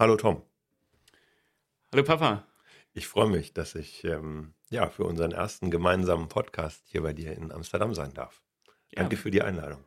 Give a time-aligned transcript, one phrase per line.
[0.00, 0.42] Hallo Tom.
[1.90, 2.44] Hallo Papa.
[2.92, 7.32] Ich freue mich, dass ich ähm, ja, für unseren ersten gemeinsamen Podcast hier bei dir
[7.32, 8.40] in Amsterdam sein darf.
[8.92, 9.02] Ja.
[9.02, 9.84] Danke für die Einladung.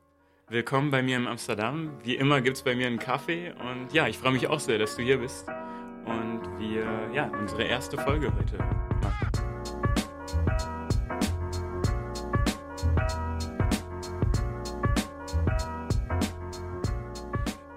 [0.50, 1.98] Willkommen bei mir in Amsterdam.
[2.04, 4.78] Wie immer gibt es bei mir einen Kaffee und ja, ich freue mich auch sehr,
[4.78, 9.32] dass du hier bist und wir ja unsere erste Folge heute machen.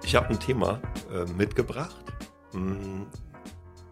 [0.03, 0.81] Ich habe ein Thema
[1.13, 2.14] äh, mitgebracht.
[2.55, 3.05] Hm,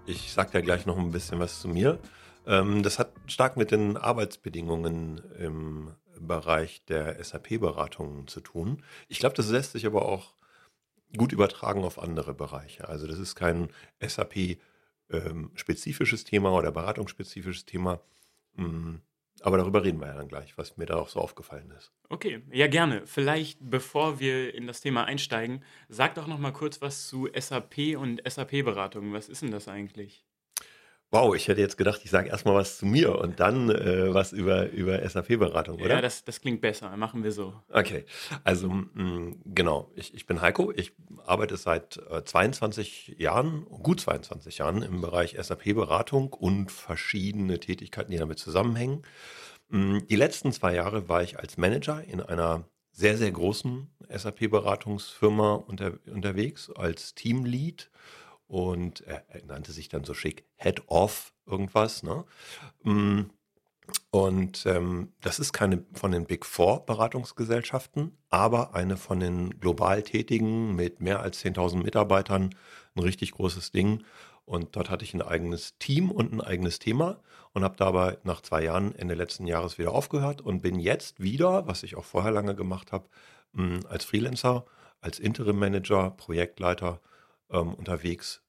[0.06, 2.00] ich sage ja gleich noch ein bisschen was zu mir.
[2.48, 8.82] Ähm, das hat stark mit den Arbeitsbedingungen im Bereich der SAP-Beratungen zu tun.
[9.10, 10.34] Ich glaube, das lässt sich aber auch
[11.18, 12.88] gut übertragen auf andere Bereiche.
[12.88, 13.68] Also das ist kein
[14.02, 18.00] SAP-spezifisches ähm, Thema oder beratungsspezifisches Thema.
[19.42, 21.92] Aber darüber reden wir ja dann gleich, was mir da auch so aufgefallen ist.
[22.10, 23.06] Okay, ja gerne.
[23.06, 27.98] Vielleicht bevor wir in das Thema einsteigen, sag doch noch mal kurz was zu SAP
[27.98, 29.12] und SAP-Beratung.
[29.14, 30.26] Was ist denn das eigentlich?
[31.14, 34.32] Wow, ich hätte jetzt gedacht, ich sage erstmal was zu mir und dann äh, was
[34.32, 35.94] über, über SAP-Beratung, oder?
[35.94, 36.98] Ja, das, das klingt besser.
[36.98, 37.54] Machen wir so.
[37.70, 38.06] Okay,
[38.44, 40.72] also mh, mm, genau, ich, ich bin Heiko.
[40.76, 40.94] Ich
[41.24, 48.18] arbeite seit äh, 22 Jahren, gut 22 Jahren im Bereich SAP-Beratung und verschiedene Tätigkeiten, die
[48.18, 49.04] damit zusammenhängen.
[49.70, 53.88] Mh, mm, die letzten zwei Jahre war ich als Manager in einer sehr, sehr großen
[54.10, 57.92] SAP-Beratungsfirma unter, unterwegs, als Teamlead
[58.54, 62.04] und er, nannte sich dann so schick Head of irgendwas.
[62.04, 62.24] Ne?
[62.84, 63.22] Mm,
[64.12, 70.04] und ähm, das ist keine von den Big Four Beratungsgesellschaften, aber eine von den global
[70.04, 72.54] tätigen mit mehr als 10.000 Mitarbeitern,
[72.94, 74.04] ein richtig großes Ding.
[74.46, 77.22] Und dort hatte ich ein eigenes Team und ein eigenes Thema
[77.54, 81.66] und habe dabei nach zwei Jahren Ende letzten Jahres wieder aufgehört und bin jetzt wieder,
[81.66, 83.10] was ich auch vorher lange gemacht habe,
[83.54, 84.66] mm, als Freelancer,
[85.02, 87.02] als Interim Manager, Projektleiter
[87.50, 88.43] ähm, unterwegs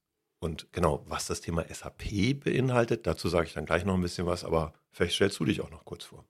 [0.45, 4.27] und genau, was das Thema SAP beinhaltet, dazu sage ich dann gleich noch ein bisschen
[4.27, 6.27] was, aber vielleicht stellst du dich auch noch kurz vor.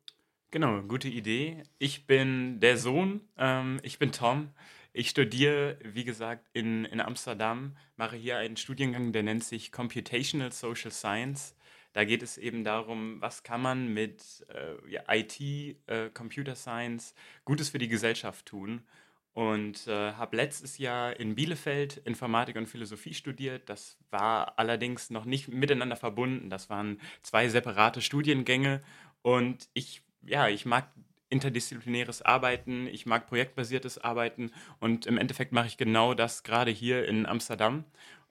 [0.52, 1.64] Genau, gute Idee.
[1.78, 4.50] Ich bin der Sohn, ähm, ich bin Tom.
[4.92, 10.52] Ich studiere, wie gesagt, in, in Amsterdam, mache hier einen Studiengang, der nennt sich Computational
[10.52, 11.56] Social Science.
[11.92, 15.40] Da geht es eben darum, was kann man mit äh, IT,
[15.88, 17.14] äh, Computer Science
[17.44, 18.84] Gutes für die Gesellschaft tun
[19.34, 23.68] und äh, habe letztes Jahr in Bielefeld Informatik und Philosophie studiert.
[23.68, 26.50] Das war allerdings noch nicht miteinander verbunden.
[26.50, 28.80] Das waren zwei separate Studiengänge
[29.22, 30.88] und ich, ja, ich mag
[31.30, 37.06] interdisziplinäres Arbeiten, ich mag projektbasiertes Arbeiten und im Endeffekt mache ich genau das gerade hier
[37.08, 37.84] in Amsterdam.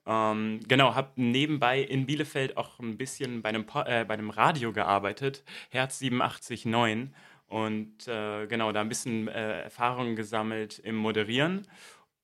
[0.06, 4.72] Ähm, genau, habe nebenbei in Bielefeld auch ein bisschen bei einem, äh, bei einem Radio
[4.72, 7.08] gearbeitet, Herz 87.9
[7.46, 11.66] und äh, genau, da ein bisschen äh, Erfahrung gesammelt im Moderieren.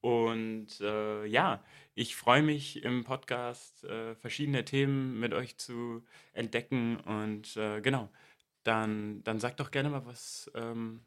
[0.00, 1.62] Und äh, ja,
[1.94, 6.97] ich freue mich im Podcast äh, verschiedene Themen mit euch zu entdecken.
[7.00, 8.08] Und äh, genau,
[8.62, 11.03] dann, dann sagt doch gerne mal was ähm,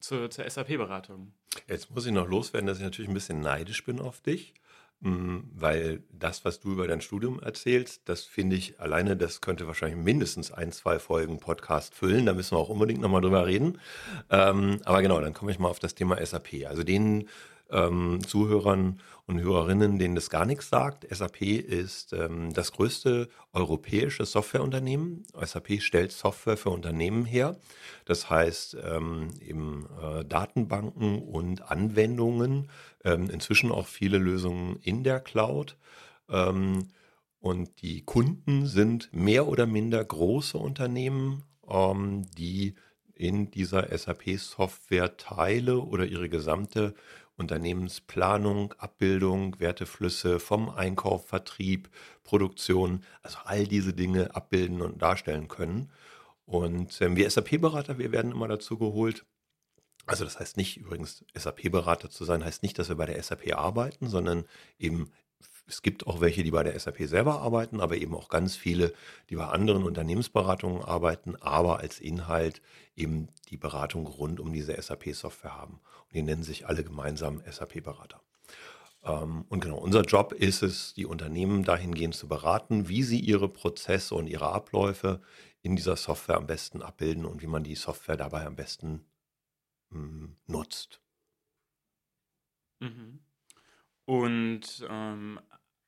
[0.00, 1.32] zur, zur SAP-Beratung.
[1.68, 4.54] Jetzt muss ich noch loswerden, dass ich natürlich ein bisschen neidisch bin auf dich.
[5.00, 9.66] Mm, weil das, was du über dein Studium erzählst, das finde ich alleine, das könnte
[9.66, 12.24] wahrscheinlich mindestens ein, zwei Folgen Podcast füllen.
[12.26, 13.78] Da müssen wir auch unbedingt nochmal drüber reden.
[14.30, 16.66] Ähm, aber genau, dann komme ich mal auf das Thema SAP.
[16.66, 17.28] Also den
[17.70, 21.06] ähm, Zuhörern und Hörerinnen, denen das gar nichts sagt.
[21.10, 25.24] SAP ist ähm, das größte europäische Softwareunternehmen.
[25.40, 27.56] SAP stellt Software für Unternehmen her.
[28.04, 32.70] Das heißt ähm, eben äh, Datenbanken und Anwendungen,
[33.04, 35.76] ähm, inzwischen auch viele Lösungen in der Cloud.
[36.28, 36.88] Ähm,
[37.40, 42.74] und die Kunden sind mehr oder minder große Unternehmen, ähm, die
[43.14, 46.94] in dieser SAP-Software Teile oder ihre gesamte
[47.36, 51.90] Unternehmensplanung, Abbildung, Werteflüsse vom Einkauf, Vertrieb,
[52.24, 55.90] Produktion, also all diese Dinge abbilden und darstellen können.
[56.46, 59.24] Und ähm, wir SAP-Berater, wir werden immer dazu geholt.
[60.06, 63.54] Also das heißt nicht übrigens, SAP-Berater zu sein, heißt nicht, dass wir bei der SAP
[63.56, 64.44] arbeiten, sondern
[64.78, 65.10] eben
[65.68, 68.92] es gibt auch welche, die bei der SAP selber arbeiten, aber eben auch ganz viele,
[69.30, 72.62] die bei anderen Unternehmensberatungen arbeiten, aber als Inhalt
[72.94, 75.80] eben die Beratung rund um diese SAP-Software haben.
[76.04, 78.20] Und die nennen sich alle gemeinsam SAP-Berater.
[79.02, 83.48] Ähm, und genau, unser Job ist es, die Unternehmen dahingehend zu beraten, wie sie ihre
[83.48, 85.20] Prozesse und ihre Abläufe
[85.62, 89.04] in dieser Software am besten abbilden und wie man die Software dabei am besten
[89.90, 91.00] hm, nutzt.
[92.78, 93.18] Mhm.
[94.04, 95.40] Und ähm,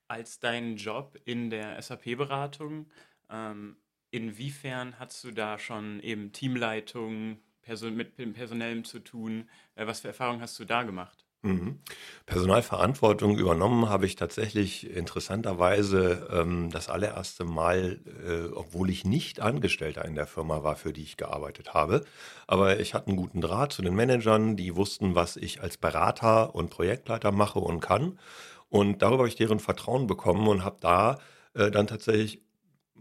[0.09, 2.89] als deinen Job in der SAP-Beratung,
[3.29, 3.77] ähm,
[4.11, 9.49] inwiefern hast du da schon eben Teamleitung Person, mit Personellem zu tun?
[9.75, 11.25] Äh, was für Erfahrungen hast du da gemacht?
[11.41, 11.79] Mhm.
[12.25, 20.03] Personalverantwortung übernommen habe ich tatsächlich interessanterweise ähm, das allererste Mal, äh, obwohl ich nicht Angestellter
[20.03, 22.03] in der Firma war, für die ich gearbeitet habe.
[22.45, 26.55] Aber ich hatte einen guten Draht zu den Managern, die wussten, was ich als Berater
[26.55, 28.19] und Projektleiter mache und kann.
[28.69, 31.19] Und darüber habe ich deren Vertrauen bekommen und habe da
[31.53, 32.41] äh, dann tatsächlich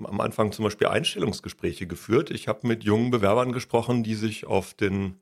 [0.02, 2.30] am Anfang zum Beispiel Einstellungsgespräche geführt.
[2.30, 5.20] Ich habe mit jungen Bewerbern gesprochen, die sich auf den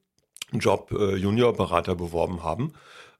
[0.52, 2.72] Job äh, Juniorberater beworben haben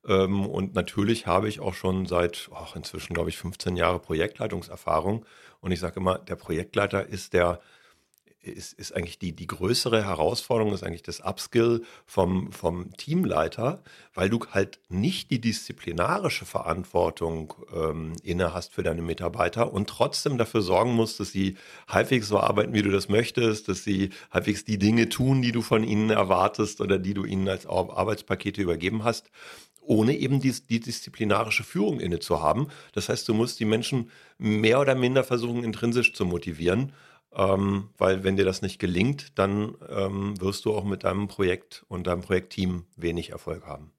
[0.07, 5.25] ähm, und natürlich habe ich auch schon seit oh, inzwischen, glaube ich, 15 Jahre Projektleitungserfahrung.
[5.61, 7.61] Und ich sage immer, der Projektleiter ist der,
[8.51, 13.83] ist, ist eigentlich die, die größere Herausforderung, ist eigentlich das Upskill vom, vom Teamleiter,
[14.15, 20.39] weil du halt nicht die disziplinarische Verantwortung ähm, inne hast für deine Mitarbeiter und trotzdem
[20.39, 21.57] dafür sorgen musst, dass sie
[21.89, 25.63] halbwegs so arbeiten, wie du das möchtest, dass sie halbwegs die Dinge tun, die du
[25.63, 29.31] von ihnen erwartest oder die du ihnen als Arbeitspakete übergeben hast
[29.87, 32.69] ohne eben die, die disziplinarische Führung inne zu haben.
[32.93, 36.93] Das heißt, du musst die Menschen mehr oder minder versuchen, intrinsisch zu motivieren,
[37.35, 41.85] ähm, weil wenn dir das nicht gelingt, dann ähm, wirst du auch mit deinem Projekt
[41.89, 43.93] und deinem Projektteam wenig Erfolg haben.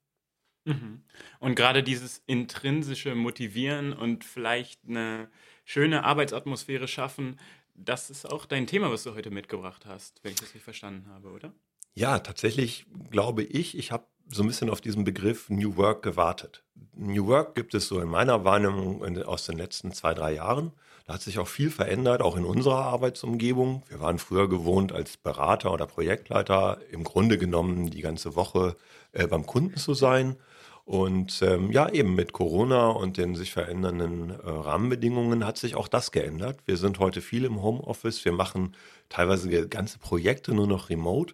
[0.64, 1.02] Mhm.
[1.40, 5.28] Und gerade dieses intrinsische Motivieren und vielleicht eine
[5.64, 7.38] schöne Arbeitsatmosphäre schaffen,
[7.74, 11.08] das ist auch dein Thema, was du heute mitgebracht hast, wenn ich das richtig verstanden
[11.08, 11.52] habe, oder?
[11.94, 16.62] Ja, tatsächlich glaube ich, ich habe so ein bisschen auf diesen Begriff New Work gewartet.
[16.94, 20.72] New Work gibt es so in meiner Wahrnehmung aus den letzten zwei, drei Jahren.
[21.08, 23.82] Da hat sich auch viel verändert, auch in unserer Arbeitsumgebung.
[23.88, 28.76] Wir waren früher gewohnt, als Berater oder Projektleiter im Grunde genommen die ganze Woche
[29.12, 30.36] äh, beim Kunden zu sein.
[30.84, 35.88] Und ähm, ja, eben mit Corona und den sich verändernden äh, Rahmenbedingungen hat sich auch
[35.88, 36.58] das geändert.
[36.66, 38.22] Wir sind heute viel im Homeoffice.
[38.26, 38.76] Wir machen
[39.08, 41.32] teilweise ganze Projekte nur noch remote.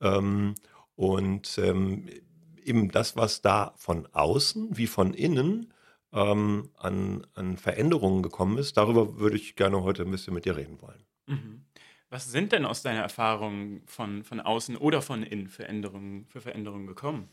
[0.00, 0.54] Ähm,
[0.94, 2.06] und ähm,
[2.64, 5.72] eben das, was da von außen wie von innen
[6.12, 10.56] ähm, an, an Veränderungen gekommen ist, darüber würde ich gerne heute ein bisschen mit dir
[10.56, 11.04] reden wollen.
[11.26, 11.64] Mhm.
[12.10, 16.86] Was sind denn aus deiner Erfahrung von, von außen oder von innen Veränderungen, für Veränderungen
[16.86, 17.28] gekommen?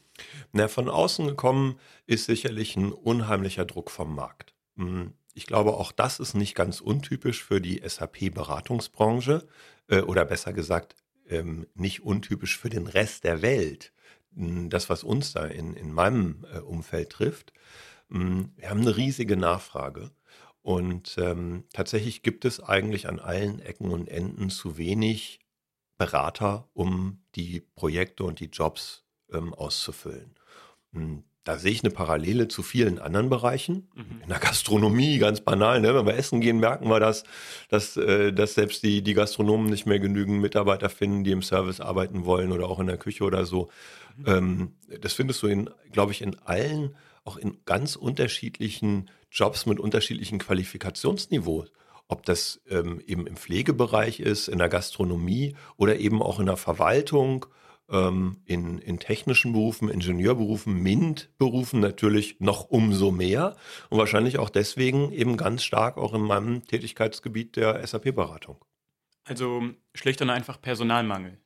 [0.51, 4.54] Na, von außen gekommen ist sicherlich ein unheimlicher Druck vom Markt.
[4.75, 9.48] Hm, ich glaube, auch das ist nicht ganz untypisch für die SAP-Beratungsbranche
[9.88, 10.95] äh, oder besser gesagt
[11.30, 13.94] ähm, nicht untypisch für den Rest der Welt
[14.36, 17.54] das, was uns da in, in meinem äh, Umfeld trifft,
[18.10, 20.12] wir haben eine riesige Nachfrage.
[20.62, 25.40] Und ähm, tatsächlich gibt es eigentlich an allen Ecken und Enden zu wenig
[25.98, 30.36] Berater, um die Projekte und die Jobs ähm, auszufüllen.
[30.92, 33.88] Und da sehe ich eine Parallele zu vielen anderen Bereichen.
[33.94, 34.22] Mhm.
[34.24, 35.94] In der Gastronomie, ganz banal, ne?
[35.94, 37.24] wenn wir essen gehen, merken wir das,
[37.69, 41.80] dass, äh, dass selbst die, die Gastronomen nicht mehr genügend Mitarbeiter finden, die im Service
[41.80, 43.69] arbeiten wollen oder auch in der Küche oder so.
[44.18, 44.25] Mhm.
[44.25, 49.80] Ähm, das findest du in, glaube ich, in allen, auch in ganz unterschiedlichen Jobs mit
[49.80, 51.72] unterschiedlichen Qualifikationsniveaus.
[52.07, 56.56] Ob das ähm, eben im Pflegebereich ist, in der Gastronomie oder eben auch in der
[56.56, 57.48] Verwaltung,
[57.89, 63.56] ähm, in, in technischen Berufen, Ingenieurberufen, MINT-Berufen natürlich noch umso mehr
[63.89, 68.63] und wahrscheinlich auch deswegen eben ganz stark auch in meinem Tätigkeitsgebiet der SAP-Beratung.
[69.24, 69.63] Also
[69.95, 71.39] schlicht und einfach Personalmangel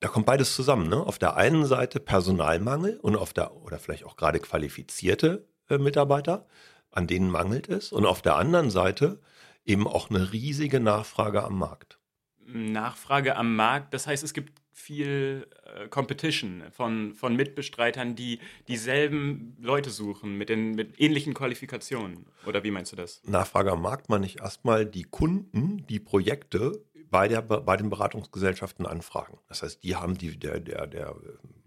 [0.00, 0.88] da kommt beides zusammen.
[0.88, 0.96] Ne?
[0.96, 6.46] Auf der einen Seite Personalmangel und auf der, oder vielleicht auch gerade qualifizierte äh, Mitarbeiter,
[6.90, 7.92] an denen mangelt es.
[7.92, 9.20] Und auf der anderen Seite
[9.64, 11.98] eben auch eine riesige Nachfrage am Markt.
[12.46, 19.56] Nachfrage am Markt, das heißt, es gibt viel äh, Competition von, von Mitbestreitern, die dieselben
[19.60, 22.26] Leute suchen mit, den, mit ähnlichen Qualifikationen.
[22.46, 23.20] Oder wie meinst du das?
[23.24, 28.86] Nachfrage am Markt meine ich erstmal die Kunden, die Projekte bei, der, bei den Beratungsgesellschaften
[28.86, 29.38] anfragen.
[29.48, 31.14] Das heißt, die haben die, der, der, der,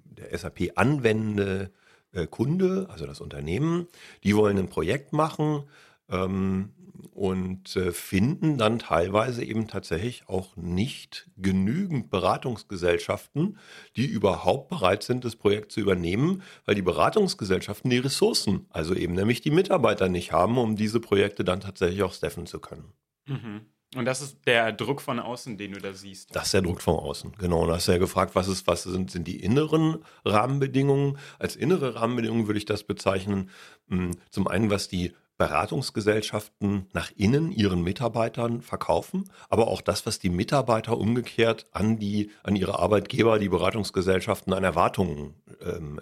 [0.04, 1.72] der SAP anwendende
[2.12, 3.88] äh, Kunde, also das Unternehmen,
[4.24, 5.64] die wollen ein Projekt machen
[6.10, 6.74] ähm,
[7.14, 13.58] und äh, finden dann teilweise eben tatsächlich auch nicht genügend Beratungsgesellschaften,
[13.96, 19.14] die überhaupt bereit sind, das Projekt zu übernehmen, weil die Beratungsgesellschaften die Ressourcen, also eben
[19.14, 22.94] nämlich die Mitarbeiter nicht haben, um diese Projekte dann tatsächlich auch steffen zu können.
[23.26, 23.62] Mhm.
[23.96, 26.34] Und das ist der Druck von außen, den du da siehst.
[26.34, 27.64] Das ist der Druck von außen, genau.
[27.64, 31.18] Und hast ja gefragt, was, ist, was sind, sind die inneren Rahmenbedingungen?
[31.40, 33.50] Als innere Rahmenbedingungen würde ich das bezeichnen.
[33.90, 40.20] Hm, zum einen, was die Beratungsgesellschaften nach innen ihren Mitarbeitern verkaufen, aber auch das, was
[40.20, 45.34] die Mitarbeiter umgekehrt an die, an ihre Arbeitgeber, die Beratungsgesellschaften an Erwartungen
[45.66, 46.00] ähm,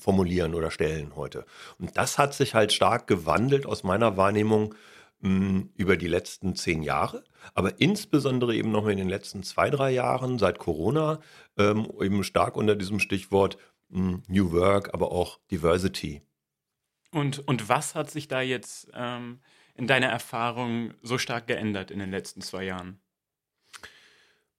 [0.00, 1.44] formulieren oder stellen heute.
[1.78, 4.74] Und das hat sich halt stark gewandelt aus meiner Wahrnehmung
[5.20, 10.38] über die letzten zehn Jahre, aber insbesondere eben noch in den letzten zwei, drei Jahren
[10.38, 11.20] seit Corona
[11.56, 13.56] ähm, eben stark unter diesem Stichwort
[13.90, 16.22] hm, New Work, aber auch Diversity.
[17.12, 19.40] Und, und was hat sich da jetzt ähm,
[19.74, 23.00] in deiner Erfahrung so stark geändert in den letzten zwei Jahren?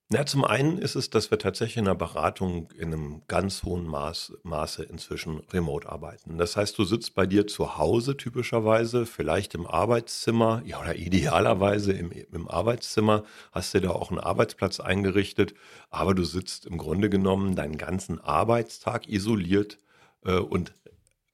[0.10, 3.86] Na, zum einen ist es, dass wir tatsächlich in der Beratung in einem ganz hohen
[3.86, 6.38] Maß, Maße inzwischen remote arbeiten.
[6.38, 11.92] Das heißt, du sitzt bei dir zu Hause typischerweise, vielleicht im Arbeitszimmer, ja, oder idealerweise
[11.92, 15.56] im, im Arbeitszimmer, hast dir da auch einen Arbeitsplatz eingerichtet,
[15.90, 19.78] aber du sitzt im Grunde genommen deinen ganzen Arbeitstag isoliert
[20.24, 20.72] äh, und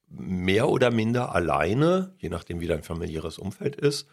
[0.10, 4.08] mehr oder minder alleine, je nachdem wie dein familiäres Umfeld ist,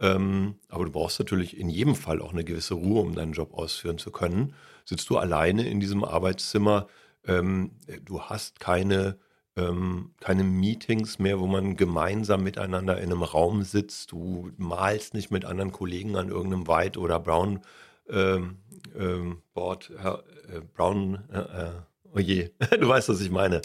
[0.00, 3.54] ähm, aber du brauchst natürlich in jedem Fall auch eine gewisse Ruhe, um deinen Job
[3.54, 4.54] ausführen zu können.
[4.84, 6.88] Sitzt du alleine in diesem Arbeitszimmer,
[7.26, 7.72] ähm,
[8.04, 9.18] du hast keine,
[9.56, 15.30] ähm, keine Meetings mehr, wo man gemeinsam miteinander in einem Raum sitzt, du malst nicht
[15.30, 17.60] mit anderen Kollegen an irgendeinem White- oder Brown
[18.08, 18.58] ähm,
[18.98, 21.70] ähm, Board, äh, Brown, äh, äh,
[22.12, 23.62] oh je, du weißt, was ich meine.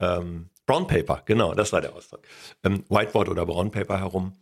[0.00, 2.20] Ähm, Brown Paper, genau, das war der Ausdruck.
[2.62, 4.34] Whiteboard oder Brown Paper herum.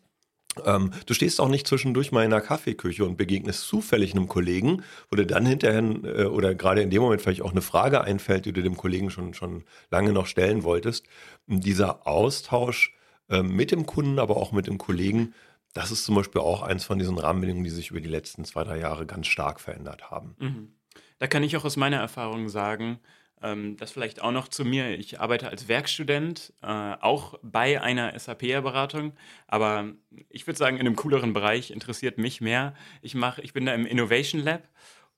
[0.64, 4.82] Ähm, du stehst auch nicht zwischendurch mal in einer Kaffeeküche und begegnest zufällig einem Kollegen,
[5.10, 8.46] wo dir dann hinterher äh, oder gerade in dem Moment vielleicht auch eine Frage einfällt,
[8.46, 11.06] die du dem Kollegen schon, schon lange noch stellen wolltest.
[11.46, 12.94] Und dieser Austausch
[13.28, 15.34] äh, mit dem Kunden, aber auch mit dem Kollegen,
[15.75, 18.64] das ist zum Beispiel auch eins von diesen Rahmenbedingungen, die sich über die letzten zwei,
[18.64, 20.34] drei Jahre ganz stark verändert haben.
[20.38, 20.72] Mhm.
[21.18, 22.98] Da kann ich auch aus meiner Erfahrung sagen,
[23.42, 24.98] ähm, das vielleicht auch noch zu mir.
[24.98, 29.12] Ich arbeite als Werkstudent, äh, auch bei einer SAP-Beratung,
[29.46, 29.92] aber
[30.28, 32.74] ich würde sagen, in einem cooleren Bereich interessiert mich mehr.
[33.02, 34.68] Ich, mach, ich bin da im Innovation Lab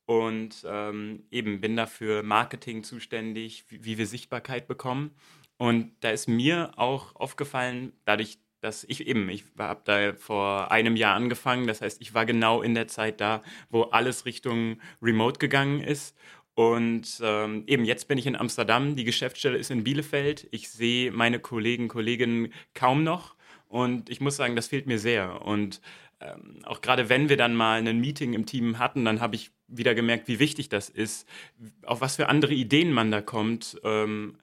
[0.06, 5.14] und ähm, eben bin dafür Marketing zuständig, wie, wie wir Sichtbarkeit bekommen.
[5.58, 10.96] Und da ist mir auch aufgefallen, dadurch, dass ich eben, ich habe da vor einem
[10.96, 15.38] Jahr angefangen, das heißt, ich war genau in der Zeit da, wo alles Richtung Remote
[15.38, 16.16] gegangen ist.
[16.58, 20.48] Und ähm, eben jetzt bin ich in Amsterdam, die Geschäftsstelle ist in Bielefeld.
[20.50, 23.36] Ich sehe meine Kollegen, Kolleginnen kaum noch.
[23.68, 25.42] Und ich muss sagen, das fehlt mir sehr.
[25.42, 25.80] Und
[26.18, 29.52] ähm, auch gerade wenn wir dann mal ein Meeting im Team hatten, dann habe ich
[29.68, 31.28] wieder gemerkt, wie wichtig das ist,
[31.84, 33.80] auf was für andere Ideen man da kommt.
[33.84, 34.36] Ähm,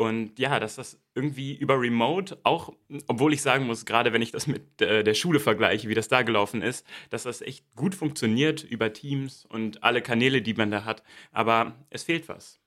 [0.00, 2.72] und ja, dass das irgendwie über Remote, auch
[3.06, 6.08] obwohl ich sagen muss, gerade wenn ich das mit äh, der Schule vergleiche, wie das
[6.08, 10.70] da gelaufen ist, dass das echt gut funktioniert über Teams und alle Kanäle, die man
[10.70, 11.02] da hat.
[11.32, 12.58] Aber es fehlt was.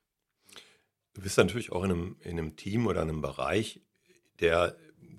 [1.15, 3.81] Du bist natürlich auch in einem, in einem Team oder einem Bereich,
[4.39, 4.75] der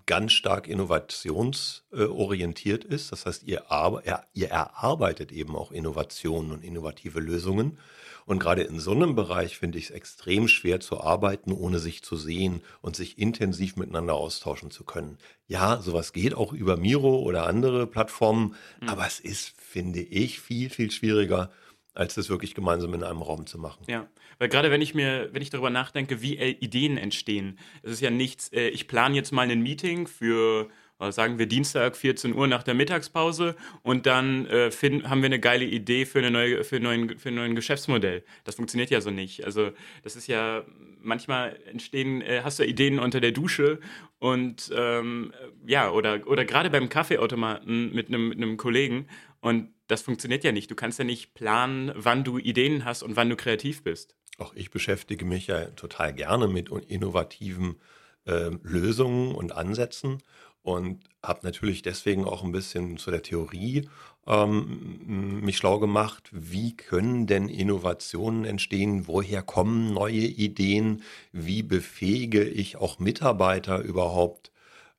[0.06, 3.10] ganz stark innovationsorientiert ist.
[3.10, 3.64] Das heißt, ihr,
[4.34, 7.76] ihr erarbeitet eben auch Innovationen und innovative Lösungen.
[8.26, 12.02] Und gerade in so einem Bereich finde ich es extrem schwer zu arbeiten, ohne sich
[12.02, 15.18] zu sehen und sich intensiv miteinander austauschen zu können.
[15.46, 18.88] Ja, sowas geht auch über Miro oder andere Plattformen, mhm.
[18.88, 21.50] aber es ist, finde ich, viel, viel schwieriger,
[21.94, 23.84] als das wirklich gemeinsam in einem Raum zu machen.
[23.88, 28.00] Ja, weil gerade wenn ich mir, wenn ich darüber nachdenke, wie Ideen entstehen, es ist
[28.00, 32.34] ja nichts, äh, ich plane jetzt mal ein Meeting für äh, sagen wir Dienstag 14
[32.34, 36.30] Uhr nach der Mittagspause und dann äh, finden, haben wir eine geile Idee für, eine
[36.30, 38.24] neue, für, neuen, für ein neues Geschäftsmodell.
[38.44, 39.44] Das funktioniert ja so nicht.
[39.44, 39.72] Also
[40.02, 40.64] das ist ja,
[41.00, 43.80] manchmal entstehen, äh, hast du Ideen unter der Dusche
[44.18, 45.32] und ähm,
[45.66, 49.06] ja, oder, oder gerade beim Kaffeeautomaten mit einem, mit einem Kollegen
[49.40, 50.70] und das funktioniert ja nicht.
[50.70, 54.16] Du kannst ja nicht planen, wann du Ideen hast und wann du kreativ bist.
[54.38, 57.76] Auch ich beschäftige mich ja total gerne mit innovativen
[58.26, 60.22] äh, Lösungen und Ansätzen
[60.64, 63.88] und habe natürlich deswegen auch ein bisschen zu der Theorie
[64.26, 66.30] ähm, mich schlau gemacht.
[66.32, 69.06] Wie können denn Innovationen entstehen?
[69.06, 71.02] Woher kommen neue Ideen?
[71.32, 74.50] Wie befähige ich auch Mitarbeiter überhaupt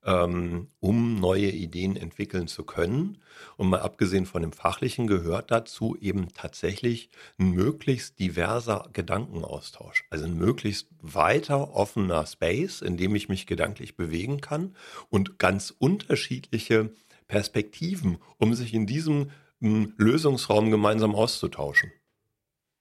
[0.06, 3.18] ähm, um neue Ideen entwickeln zu können.
[3.58, 10.06] Und mal abgesehen von dem Fachlichen gehört dazu eben tatsächlich ein möglichst diverser Gedankenaustausch.
[10.10, 14.76] Also ein möglichst weiter offener Space, in dem ich mich gedanklich bewegen kann
[15.10, 16.92] und ganz unterschiedliche
[17.28, 21.92] Perspektiven, um sich in diesem hm, Lösungsraum gemeinsam auszutauschen.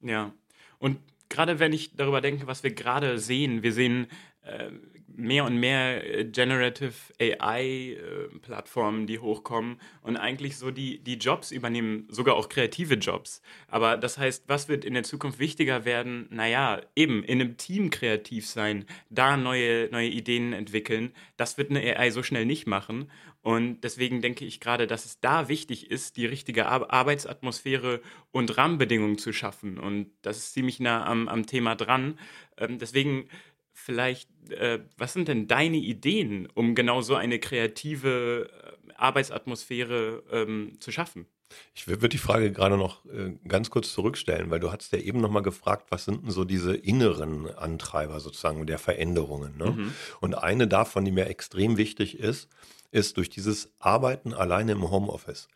[0.00, 0.34] Ja,
[0.78, 0.98] und
[1.30, 4.08] gerade wenn ich darüber denke, was wir gerade sehen, wir sehen
[4.42, 4.70] äh,
[5.06, 11.50] mehr und mehr äh, Generative AI-Plattformen, äh, die hochkommen und eigentlich so die, die Jobs
[11.50, 13.42] übernehmen, sogar auch kreative Jobs.
[13.68, 16.26] Aber das heißt, was wird in der Zukunft wichtiger werden?
[16.30, 21.12] Naja, eben in einem Team kreativ sein, da neue, neue Ideen entwickeln.
[21.36, 23.10] Das wird eine AI so schnell nicht machen.
[23.44, 28.56] Und deswegen denke ich gerade, dass es da wichtig ist, die richtige Ar Arbeitsatmosphäre und
[28.56, 29.78] Rahmenbedingungen zu schaffen.
[29.78, 32.18] Und das ist ziemlich nah am, am Thema dran.
[32.56, 33.28] Ähm, deswegen
[33.74, 38.48] vielleicht, äh, was sind denn deine Ideen, um genau so eine kreative
[38.88, 41.26] äh, Arbeitsatmosphäre ähm, zu schaffen?
[41.74, 45.20] Ich würde die Frage gerade noch äh, ganz kurz zurückstellen, weil du hast ja eben
[45.20, 49.56] noch mal gefragt, was sind denn so diese inneren Antreiber sozusagen der Veränderungen?
[49.58, 49.70] Ne?
[49.72, 49.94] Mhm.
[50.20, 52.48] Und eine davon, die mir extrem wichtig ist,
[52.90, 55.48] ist durch dieses Arbeiten alleine im Homeoffice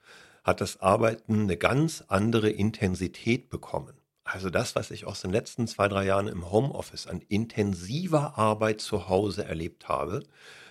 [0.45, 3.98] hat das Arbeiten eine ganz andere Intensität bekommen.
[4.31, 8.83] Also das, was ich aus den letzten zwei, drei Jahren im Homeoffice an intensiver Arbeit
[8.83, 10.23] zu Hause erlebt habe,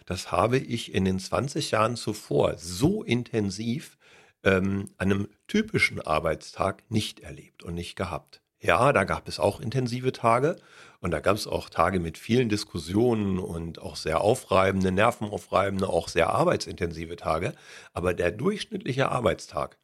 [0.05, 3.97] das habe ich in den 20 Jahren zuvor so intensiv
[4.43, 8.43] ähm, an einem typischen Arbeitstag nicht erlebt und nicht gehabt.
[8.59, 10.57] Ja, da gab es auch intensive Tage
[10.99, 16.09] und da gab es auch Tage mit vielen Diskussionen und auch sehr aufreibende, nervenaufreibende, auch
[16.09, 17.53] sehr arbeitsintensive Tage.
[17.93, 19.79] Aber der durchschnittliche Arbeitstag,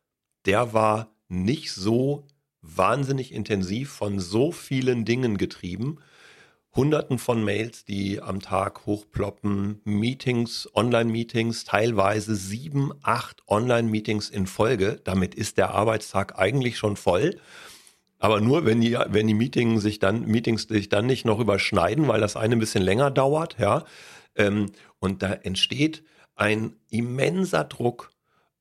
[0.46, 2.28] der war nicht so
[2.64, 6.00] wahnsinnig intensiv von so vielen Dingen getrieben,
[6.76, 15.00] Hunderten von Mails, die am Tag hochploppen, Meetings, Online-Meetings, teilweise sieben, acht Online-Meetings in Folge.
[15.04, 17.40] Damit ist der Arbeitstag eigentlich schon voll.
[18.18, 22.08] Aber nur, wenn die, wenn die Meetings sich dann, Meetings sich dann nicht noch überschneiden,
[22.08, 23.84] weil das eine ein bisschen länger dauert, ja.
[24.36, 26.04] Ähm, und da entsteht
[26.36, 28.13] ein immenser Druck.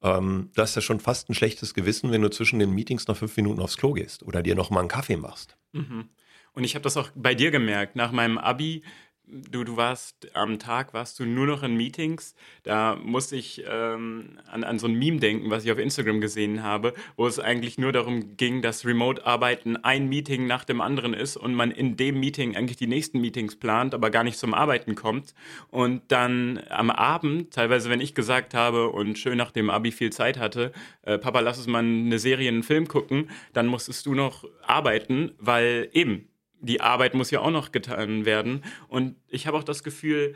[0.02, 3.16] Ähm, du hast ja schon fast ein schlechtes Gewissen, wenn du zwischen den Meetings noch
[3.16, 5.56] fünf Minuten aufs Klo gehst oder dir noch mal einen Kaffee machst.
[5.73, 6.09] Mhm.
[6.54, 7.97] Und ich habe das auch bei dir gemerkt.
[7.97, 8.82] Nach meinem Abi
[9.26, 12.35] du, du warst am Tag, warst du nur noch in Meetings.
[12.62, 16.62] Da musste ich ähm, an, an so ein Meme denken, was ich auf Instagram gesehen
[16.62, 21.37] habe, wo es eigentlich nur darum ging, dass Remote-Arbeiten ein Meeting nach dem anderen ist
[21.37, 24.95] und man in dem Meeting eigentlich die nächsten Meetings plant, aber gar nicht zum Arbeiten
[24.95, 25.35] kommt.
[25.71, 30.11] Und dann am Abend, teilweise wenn ich gesagt habe und schön nach dem Abi viel
[30.11, 34.14] Zeit hatte, äh, Papa, lass uns mal eine Serie, einen Film gucken, dann musstest du
[34.14, 36.29] noch arbeiten, weil eben
[36.62, 38.64] die Arbeit muss ja auch noch getan werden.
[38.88, 40.35] Und ich habe auch das Gefühl,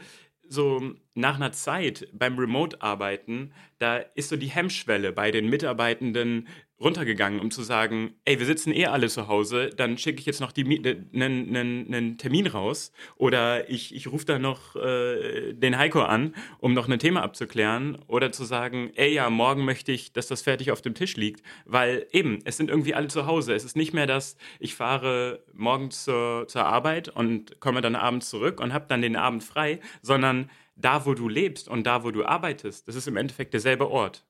[0.49, 6.49] so nach einer Zeit beim Remote-Arbeiten, da ist so die Hemmschwelle bei den Mitarbeitenden
[6.81, 10.41] runtergegangen, um zu sagen, ey, wir sitzen eh alle zu Hause, dann schicke ich jetzt
[10.41, 16.75] noch einen Termin raus oder ich, ich rufe da noch äh, den Heiko an, um
[16.75, 20.71] noch ein Thema abzuklären oder zu sagen, ey, ja, morgen möchte ich, dass das fertig
[20.71, 23.55] auf dem Tisch liegt, weil eben, es sind irgendwie alle zu Hause.
[23.55, 28.29] Es ist nicht mehr das, ich fahre morgens zur, zur Arbeit und komme dann abends
[28.29, 32.11] zurück und habe dann den Abend frei, sondern da, wo du lebst und da, wo
[32.11, 34.26] du arbeitest, das ist im Endeffekt derselbe Ort.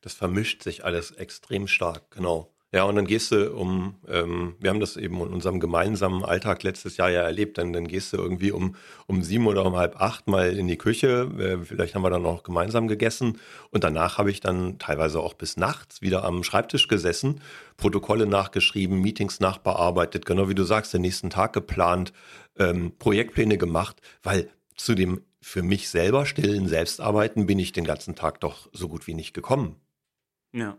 [0.00, 2.52] Das vermischt sich alles extrem stark, genau.
[2.70, 6.62] Ja, und dann gehst du um, ähm, wir haben das eben in unserem gemeinsamen Alltag
[6.62, 9.98] letztes Jahr ja erlebt, dann, dann gehst du irgendwie um, um sieben oder um halb
[9.98, 13.38] acht mal in die Küche, äh, vielleicht haben wir dann auch gemeinsam gegessen.
[13.70, 17.40] Und danach habe ich dann teilweise auch bis nachts wieder am Schreibtisch gesessen,
[17.78, 22.12] Protokolle nachgeschrieben, Meetings nachbearbeitet, genau wie du sagst, den nächsten Tag geplant,
[22.58, 28.14] ähm, Projektpläne gemacht, weil zu dem für mich selber stillen Selbstarbeiten bin ich den ganzen
[28.14, 29.76] Tag doch so gut wie nicht gekommen.
[30.52, 30.78] Ja,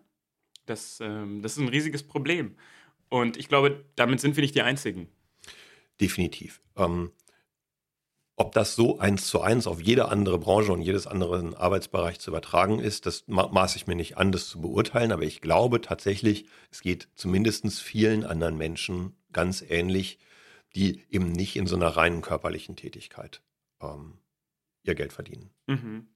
[0.66, 2.56] das, ähm, das ist ein riesiges Problem.
[3.10, 5.10] Und ich glaube, damit sind wir nicht die Einzigen.
[6.00, 6.62] Definitiv.
[6.76, 7.12] Ähm,
[8.36, 12.32] ob das so eins zu eins auf jede andere Branche und jedes anderen Arbeitsbereich zu
[12.32, 15.12] übertragen ist, das maße ich mir nicht an, das zu beurteilen.
[15.12, 20.20] Aber ich glaube tatsächlich, es geht zumindest vielen anderen Menschen ganz ähnlich,
[20.74, 23.42] die eben nicht in so einer reinen körperlichen Tätigkeit
[23.82, 24.20] ähm,
[24.90, 25.52] ihr Geld verdienen.
[25.68, 26.08] Mhm.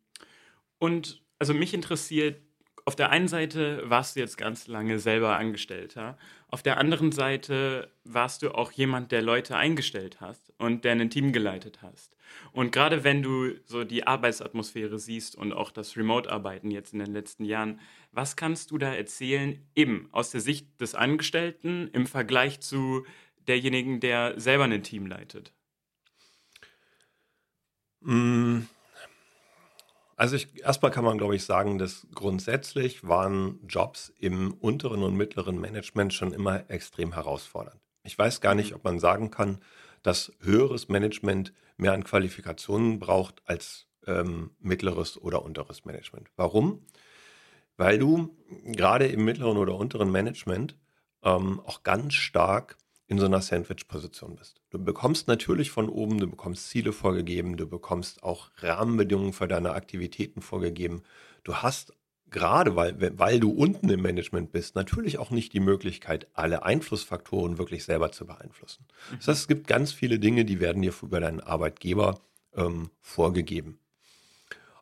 [0.79, 2.41] Und also mich interessiert,
[2.85, 6.17] auf der einen Seite warst du jetzt ganz lange selber Angestellter,
[6.49, 11.09] auf der anderen Seite warst du auch jemand, der Leute eingestellt hast und der ein
[11.09, 12.15] Team geleitet hast.
[12.51, 17.13] Und gerade wenn du so die Arbeitsatmosphäre siehst und auch das Remote-Arbeiten jetzt in den
[17.13, 17.79] letzten Jahren,
[18.11, 23.05] was kannst du da erzählen, eben aus der Sicht des Angestellten im Vergleich zu
[23.47, 25.53] derjenigen, der selber ein Team leitet?
[28.03, 28.61] Mm.
[30.15, 35.15] Also ich, erstmal kann man, glaube ich, sagen, dass grundsätzlich waren Jobs im unteren und
[35.17, 37.81] mittleren Management schon immer extrem herausfordernd.
[38.03, 38.77] Ich weiß gar nicht, mhm.
[38.77, 39.59] ob man sagen kann,
[40.03, 46.29] dass höheres Management mehr an Qualifikationen braucht als ähm, mittleres oder unteres Management.
[46.35, 46.85] Warum?
[47.77, 50.77] Weil du gerade im mittleren oder unteren Management
[51.23, 54.61] ähm, auch ganz stark in so einer Sandwich-Position bist.
[54.69, 59.73] Du bekommst natürlich von oben, du bekommst Ziele vorgegeben, du bekommst auch Rahmenbedingungen für deine
[59.73, 61.03] Aktivitäten vorgegeben.
[61.43, 61.93] Du hast
[62.29, 67.57] gerade, weil, weil du unten im Management bist, natürlich auch nicht die Möglichkeit, alle Einflussfaktoren
[67.57, 68.85] wirklich selber zu beeinflussen.
[69.11, 69.15] Mhm.
[69.17, 72.19] Das heißt, es gibt ganz viele Dinge, die werden dir über deinen Arbeitgeber
[72.55, 73.79] ähm, vorgegeben.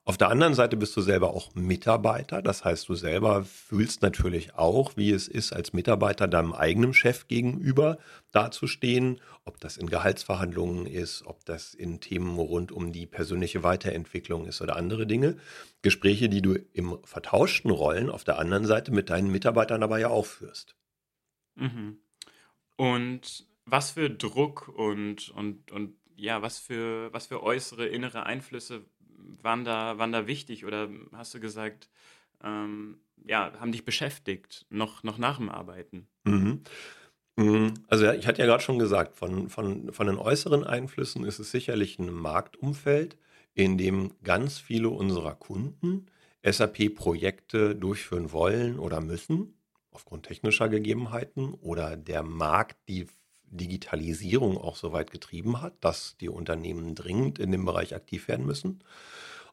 [0.03, 2.41] Auf der anderen Seite bist du selber auch Mitarbeiter.
[2.41, 7.27] Das heißt, du selber fühlst natürlich auch, wie es ist, als Mitarbeiter deinem eigenen Chef
[7.27, 7.99] gegenüber
[8.31, 9.21] dazustehen.
[9.45, 14.59] Ob das in Gehaltsverhandlungen ist, ob das in Themen rund um die persönliche Weiterentwicklung ist
[14.61, 15.37] oder andere Dinge.
[15.83, 20.09] Gespräche, die du im vertauschten Rollen auf der anderen Seite mit deinen Mitarbeitern aber ja
[20.09, 20.75] auch führst.
[21.53, 21.99] Mhm.
[22.75, 28.83] Und was für Druck und, und, und ja, was für, was für äußere, innere Einflüsse
[29.41, 31.89] waren da, waren da wichtig oder hast du gesagt,
[32.43, 36.07] ähm, ja, haben dich beschäftigt, noch, noch nach dem Arbeiten?
[36.23, 36.61] Mhm.
[37.35, 37.73] mhm.
[37.87, 41.51] Also ich hatte ja gerade schon gesagt, von, von, von den äußeren Einflüssen ist es
[41.51, 43.17] sicherlich ein Marktumfeld,
[43.53, 46.07] in dem ganz viele unserer Kunden
[46.43, 49.53] SAP-Projekte durchführen wollen oder müssen,
[49.91, 53.07] aufgrund technischer Gegebenheiten oder der Markt die
[53.51, 58.45] Digitalisierung auch so weit getrieben hat, dass die Unternehmen dringend in dem Bereich aktiv werden
[58.45, 58.83] müssen.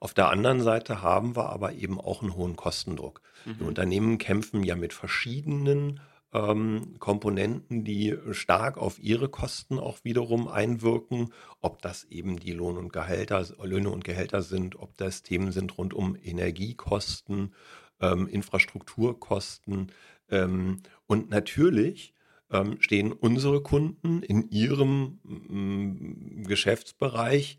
[0.00, 3.20] Auf der anderen Seite haben wir aber eben auch einen hohen Kostendruck.
[3.44, 3.58] Mhm.
[3.58, 6.00] Die Unternehmen kämpfen ja mit verschiedenen
[6.32, 12.76] ähm, Komponenten, die stark auf ihre Kosten auch wiederum einwirken, ob das eben die Lohn-
[12.76, 17.54] und Gehälter, Löhne und Gehälter sind, ob das Themen sind rund um Energiekosten,
[18.00, 19.90] ähm, Infrastrukturkosten
[20.30, 22.14] ähm, und natürlich
[22.50, 27.58] ähm, stehen unsere Kunden in ihrem mm, Geschäftsbereich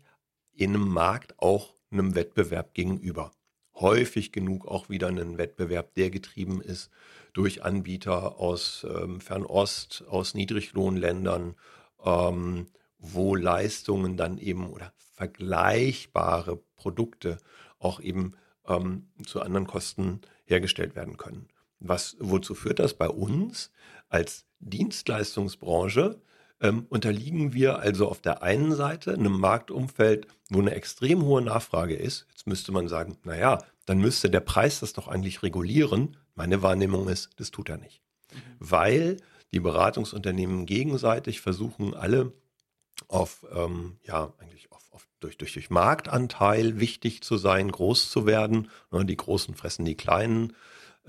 [0.52, 3.32] in einem Markt auch einem Wettbewerb gegenüber.
[3.74, 6.90] Häufig genug auch wieder einen Wettbewerb, der getrieben ist
[7.32, 11.54] durch Anbieter aus ähm, Fernost, aus Niedriglohnländern,
[12.04, 12.66] ähm,
[12.98, 17.38] wo Leistungen dann eben oder vergleichbare Produkte
[17.78, 18.34] auch eben
[18.66, 21.48] ähm, zu anderen Kosten hergestellt werden können.
[21.80, 23.70] Was, wozu führt das bei uns?
[24.08, 26.20] Als Dienstleistungsbranche
[26.60, 31.94] ähm, unterliegen wir also auf der einen Seite einem Marktumfeld, wo eine extrem hohe Nachfrage
[31.94, 32.26] ist.
[32.30, 36.16] Jetzt müsste man sagen, naja, dann müsste der Preis das doch eigentlich regulieren.
[36.34, 38.02] Meine Wahrnehmung ist, das tut er nicht.
[38.32, 38.38] Mhm.
[38.58, 39.16] Weil
[39.52, 42.32] die Beratungsunternehmen gegenseitig versuchen, alle
[43.08, 48.26] auf, ähm, ja, eigentlich auf, auf, durch, durch, durch Marktanteil wichtig zu sein, groß zu
[48.26, 48.68] werden.
[48.90, 50.52] Ne, die Großen fressen die Kleinen.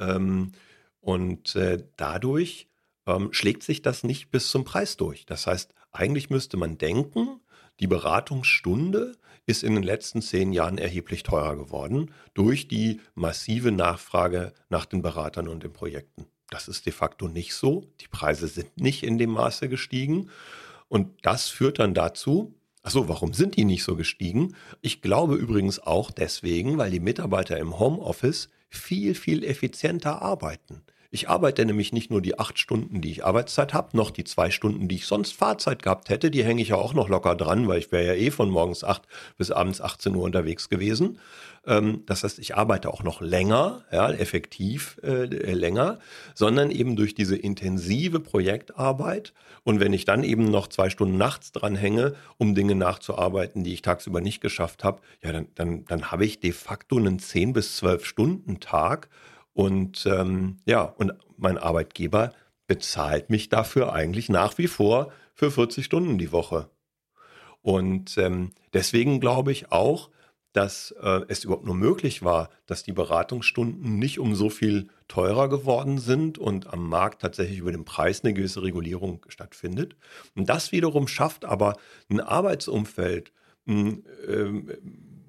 [0.02, 0.52] Ähm,
[1.00, 2.68] und äh, dadurch
[3.08, 5.26] ähm, schlägt sich das nicht bis zum Preis durch.
[5.26, 7.40] Das heißt, eigentlich müsste man denken,
[7.80, 9.14] die Beratungsstunde
[9.46, 15.02] ist in den letzten zehn Jahren erheblich teurer geworden durch die massive Nachfrage nach den
[15.02, 16.26] Beratern und den Projekten.
[16.50, 17.86] Das ist de facto nicht so.
[18.02, 20.30] Die Preise sind nicht in dem Maße gestiegen.
[20.90, 24.56] Und das führt dann dazu, Achso, warum sind die nicht so gestiegen?
[24.82, 30.84] Ich glaube übrigens auch deswegen, weil die Mitarbeiter im Homeoffice viel, viel effizienter arbeiten.
[31.14, 34.50] Ich arbeite nämlich nicht nur die acht Stunden, die ich Arbeitszeit habe, noch die zwei
[34.50, 37.68] Stunden, die ich sonst Fahrzeit gehabt hätte, die hänge ich ja auch noch locker dran,
[37.68, 39.02] weil ich wäre ja eh von morgens acht
[39.38, 41.20] bis abends 18 Uhr unterwegs gewesen.
[41.68, 46.00] Ähm, das heißt, ich arbeite auch noch länger, ja, effektiv äh, länger,
[46.34, 49.34] sondern eben durch diese intensive Projektarbeit.
[49.66, 53.74] Und wenn ich dann eben noch zwei Stunden nachts dran hänge, um Dinge nachzuarbeiten, die
[53.74, 57.52] ich tagsüber nicht geschafft habe, ja, dann, dann, dann habe ich de facto einen 10
[57.52, 59.10] bis 12 Stunden Tag
[59.54, 62.34] und ähm, ja, und mein Arbeitgeber
[62.68, 66.70] bezahlt mich dafür eigentlich nach wie vor für 40 Stunden die Woche.
[67.62, 70.10] Und ähm, deswegen glaube ich auch,
[70.54, 75.48] dass äh, es überhaupt nur möglich war, dass die Beratungsstunden nicht um so viel teurer
[75.48, 79.96] geworden sind und am Markt tatsächlich über den Preis eine gewisse Regulierung stattfindet.
[80.36, 81.78] Und das wiederum schafft aber
[82.10, 83.32] ein Arbeitsumfeld,
[83.68, 83.74] äh,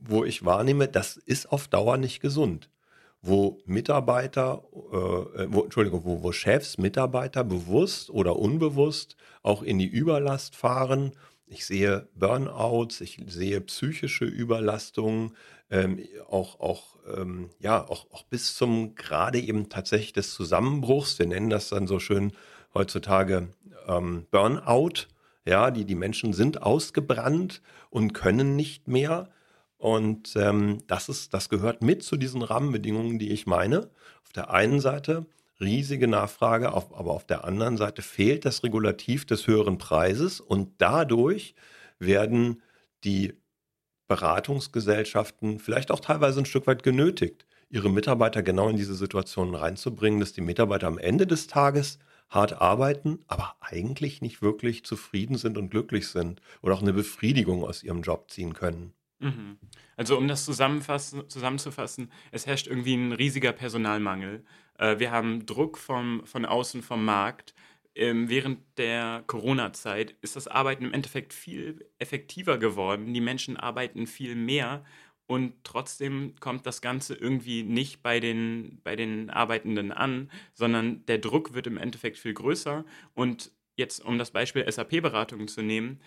[0.04, 2.71] wo ich wahrnehme, das ist auf Dauer nicht gesund
[3.22, 9.86] wo Mitarbeiter, äh, wo, Entschuldigung, wo, wo Chefs Mitarbeiter bewusst oder unbewusst auch in die
[9.86, 11.12] Überlast fahren.
[11.46, 15.36] Ich sehe Burnouts, ich sehe psychische Überlastungen,
[15.70, 21.18] ähm, auch, auch, ähm, ja, auch, auch bis zum gerade eben tatsächlich des Zusammenbruchs.
[21.18, 22.32] Wir nennen das dann so schön
[22.74, 23.48] heutzutage
[23.86, 25.06] ähm, Burnout.
[25.44, 29.28] Ja, die, die Menschen sind ausgebrannt und können nicht mehr.
[29.82, 33.90] Und ähm, das, ist, das gehört mit zu diesen Rahmenbedingungen, die ich meine.
[34.22, 35.26] Auf der einen Seite
[35.58, 40.70] riesige Nachfrage, auf, aber auf der anderen Seite fehlt das Regulativ des höheren Preises und
[40.78, 41.56] dadurch
[41.98, 42.62] werden
[43.02, 43.34] die
[44.06, 50.20] Beratungsgesellschaften vielleicht auch teilweise ein Stück weit genötigt, ihre Mitarbeiter genau in diese Situationen reinzubringen,
[50.20, 51.98] dass die Mitarbeiter am Ende des Tages
[52.30, 57.64] hart arbeiten, aber eigentlich nicht wirklich zufrieden sind und glücklich sind oder auch eine Befriedigung
[57.64, 58.92] aus ihrem Job ziehen können.
[59.22, 59.58] Mhm.
[59.96, 64.44] Also um das zusammenzufassen, es herrscht irgendwie ein riesiger Personalmangel.
[64.78, 67.54] Äh, wir haben Druck vom, von außen vom Markt.
[67.94, 73.12] Ähm, während der Corona-Zeit ist das Arbeiten im Endeffekt viel effektiver geworden.
[73.12, 74.84] Die Menschen arbeiten viel mehr
[75.26, 81.18] und trotzdem kommt das Ganze irgendwie nicht bei den, bei den Arbeitenden an, sondern der
[81.18, 82.84] Druck wird im Endeffekt viel größer.
[83.14, 86.00] Und jetzt, um das Beispiel SAP-Beratung zu nehmen,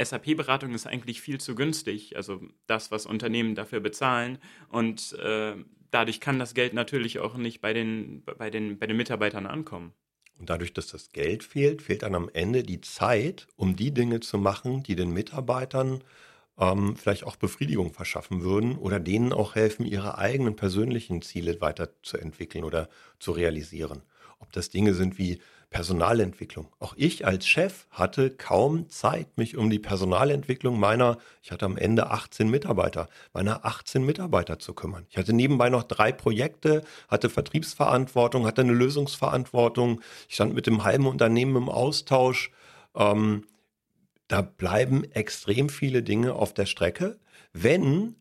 [0.00, 4.38] SAP-Beratung ist eigentlich viel zu günstig, also das, was Unternehmen dafür bezahlen.
[4.68, 5.54] Und äh,
[5.90, 9.92] dadurch kann das Geld natürlich auch nicht bei den, bei, den, bei den Mitarbeitern ankommen.
[10.38, 14.20] Und dadurch, dass das Geld fehlt, fehlt dann am Ende die Zeit, um die Dinge
[14.20, 16.04] zu machen, die den Mitarbeitern
[16.58, 22.64] ähm, vielleicht auch Befriedigung verschaffen würden oder denen auch helfen, ihre eigenen persönlichen Ziele weiterzuentwickeln
[22.64, 24.02] oder zu realisieren.
[24.38, 26.68] Ob das Dinge sind wie Personalentwicklung.
[26.78, 31.76] Auch ich als Chef hatte kaum Zeit, mich um die Personalentwicklung meiner, ich hatte am
[31.76, 35.06] Ende 18 Mitarbeiter, meiner 18 Mitarbeiter zu kümmern.
[35.10, 40.00] Ich hatte nebenbei noch drei Projekte, hatte Vertriebsverantwortung, hatte eine Lösungsverantwortung.
[40.28, 42.50] Ich stand mit dem halben Unternehmen im Austausch.
[42.94, 43.44] Ähm,
[44.26, 47.18] da bleiben extrem viele Dinge auf der Strecke,
[47.52, 48.16] wenn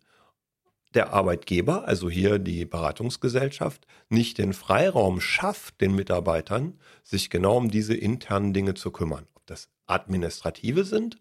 [0.98, 7.70] der Arbeitgeber, also hier die Beratungsgesellschaft, nicht den Freiraum schafft, den Mitarbeitern, sich genau um
[7.70, 9.28] diese internen Dinge zu kümmern.
[9.36, 11.18] Ob das administrative sind,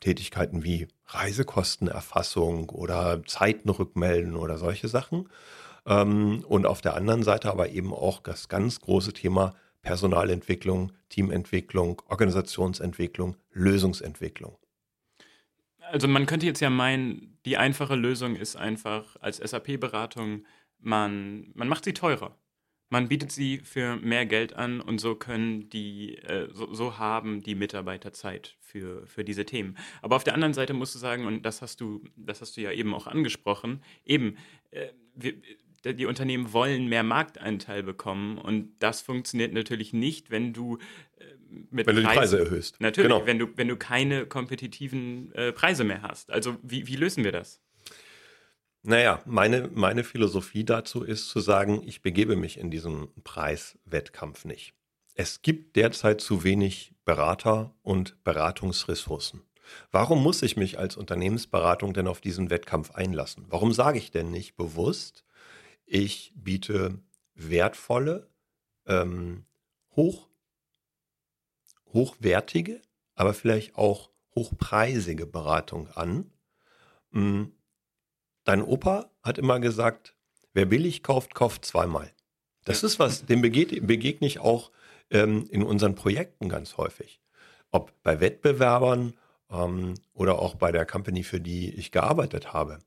[0.00, 5.28] Tätigkeiten wie Reisekostenerfassung oder Zeiten rückmelden oder solche Sachen.
[5.84, 9.52] Ähm, und auf der anderen Seite aber eben auch das ganz große Thema
[9.82, 14.56] Personalentwicklung, Teamentwicklung, Organisationsentwicklung, Lösungsentwicklung.
[15.90, 20.44] Also man könnte jetzt ja meinen, die einfache Lösung ist einfach als SAP-Beratung,
[20.78, 22.36] man, man macht sie teurer.
[22.92, 27.40] Man bietet sie für mehr Geld an und so können die, äh, so, so, haben
[27.40, 29.76] die Mitarbeiter Zeit für, für diese Themen.
[30.02, 32.62] Aber auf der anderen Seite musst du sagen, und das hast du, das hast du
[32.62, 34.36] ja eben auch angesprochen, eben,
[34.72, 35.34] äh, wir,
[35.84, 40.80] die Unternehmen wollen mehr Markteinteil bekommen und das funktioniert natürlich nicht, wenn du äh,
[41.70, 42.76] mit wenn du die Preise erhöhst.
[42.80, 43.26] Natürlich, genau.
[43.26, 46.30] wenn du wenn du keine kompetitiven äh, Preise mehr hast.
[46.30, 47.60] Also wie, wie lösen wir das?
[48.82, 54.72] Naja, meine, meine Philosophie dazu ist zu sagen, ich begebe mich in diesen Preiswettkampf nicht.
[55.14, 59.42] Es gibt derzeit zu wenig Berater und Beratungsressourcen.
[59.90, 63.44] Warum muss ich mich als Unternehmensberatung denn auf diesen Wettkampf einlassen?
[63.48, 65.24] Warum sage ich denn nicht bewusst,
[65.84, 66.98] ich biete
[67.34, 68.30] wertvolle,
[68.86, 69.44] ähm,
[69.94, 70.29] hoch,
[71.92, 72.80] hochwertige,
[73.14, 76.32] aber vielleicht auch hochpreisige Beratung an.
[77.12, 77.52] Hm,
[78.44, 80.14] dein Opa hat immer gesagt,
[80.52, 82.12] wer billig kauft, kauft zweimal.
[82.64, 84.70] Das ist was, dem begegne ich auch
[85.10, 87.20] ähm, in unseren Projekten ganz häufig.
[87.70, 89.14] Ob bei Wettbewerbern
[89.50, 92.78] ähm, oder auch bei der Company, für die ich gearbeitet habe.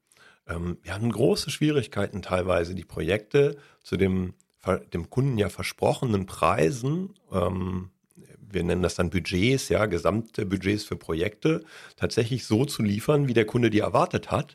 [0.48, 4.34] Ähm, wir hatten große Schwierigkeiten teilweise, die Projekte zu dem,
[4.94, 10.96] dem Kunden ja versprochenen Preisen, ähm, wir nennen das dann Budgets, ja, gesamte Budgets für
[10.96, 11.64] Projekte,
[11.96, 14.54] tatsächlich so zu liefern, wie der Kunde die erwartet hat,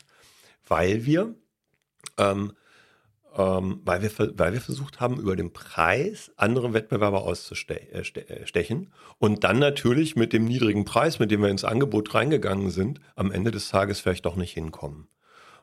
[0.67, 1.35] weil wir,
[2.17, 2.53] ähm,
[3.35, 8.87] ähm, weil wir, weil wir versucht haben, über den Preis andere Wettbewerber auszustechen äh,
[9.19, 13.31] und dann natürlich mit dem niedrigen Preis, mit dem wir ins Angebot reingegangen sind, am
[13.31, 15.09] Ende des Tages vielleicht doch nicht hinkommen.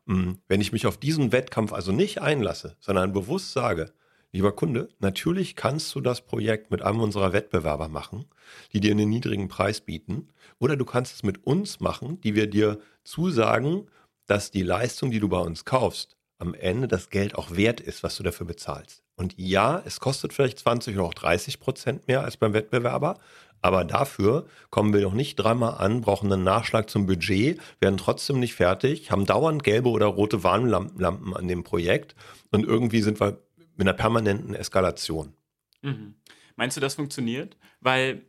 [0.06, 3.92] Hm, wenn ich mich auf diesen Wettkampf also nicht einlasse, sondern bewusst sage,
[4.32, 8.26] lieber Kunde, natürlich kannst du das Projekt mit einem unserer Wettbewerber machen,
[8.72, 12.46] die dir einen niedrigen Preis bieten, oder du kannst es mit uns machen, die wir
[12.46, 13.88] dir zusagen,
[14.26, 18.02] dass die Leistung, die du bei uns kaufst, am Ende das Geld auch wert ist,
[18.02, 19.02] was du dafür bezahlst.
[19.16, 23.18] Und ja, es kostet vielleicht 20 oder auch 30 Prozent mehr als beim Wettbewerber,
[23.62, 28.38] aber dafür kommen wir noch nicht dreimal an, brauchen einen Nachschlag zum Budget, werden trotzdem
[28.38, 32.14] nicht fertig, haben dauernd gelbe oder rote Warnlampen an dem Projekt
[32.50, 33.38] und irgendwie sind wir
[33.76, 35.34] mit einer permanenten Eskalation.
[35.82, 36.14] Mhm.
[36.56, 37.56] Meinst du, das funktioniert?
[37.80, 38.22] Weil,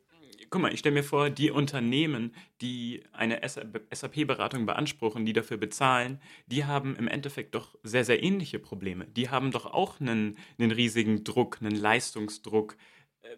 [0.49, 6.19] guck mal, ich stelle mir vor, die Unternehmen, die eine SAP-Beratung beanspruchen, die dafür bezahlen,
[6.47, 9.05] die haben im Endeffekt doch sehr, sehr ähnliche Probleme.
[9.05, 12.75] Die haben doch auch einen, einen riesigen Druck, einen Leistungsdruck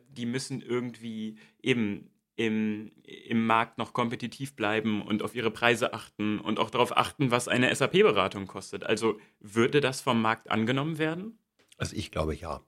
[0.08, 6.40] die müssen irgendwie eben im, im Markt noch kompetitiv bleiben und auf ihre Preise achten
[6.40, 8.86] und auch darauf achten, was eine SAP-Beratung kostet.
[8.86, 11.38] Also würde das vom Markt angenommen werden?
[11.80, 12.62] Also ich glaube ja,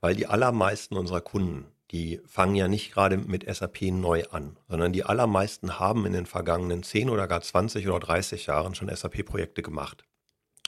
[0.00, 4.92] weil die allermeisten unserer Kunden, die fangen ja nicht gerade mit SAP neu an, sondern
[4.92, 9.62] die allermeisten haben in den vergangenen 10 oder gar 20 oder 30 Jahren schon SAP-Projekte
[9.62, 10.04] gemacht.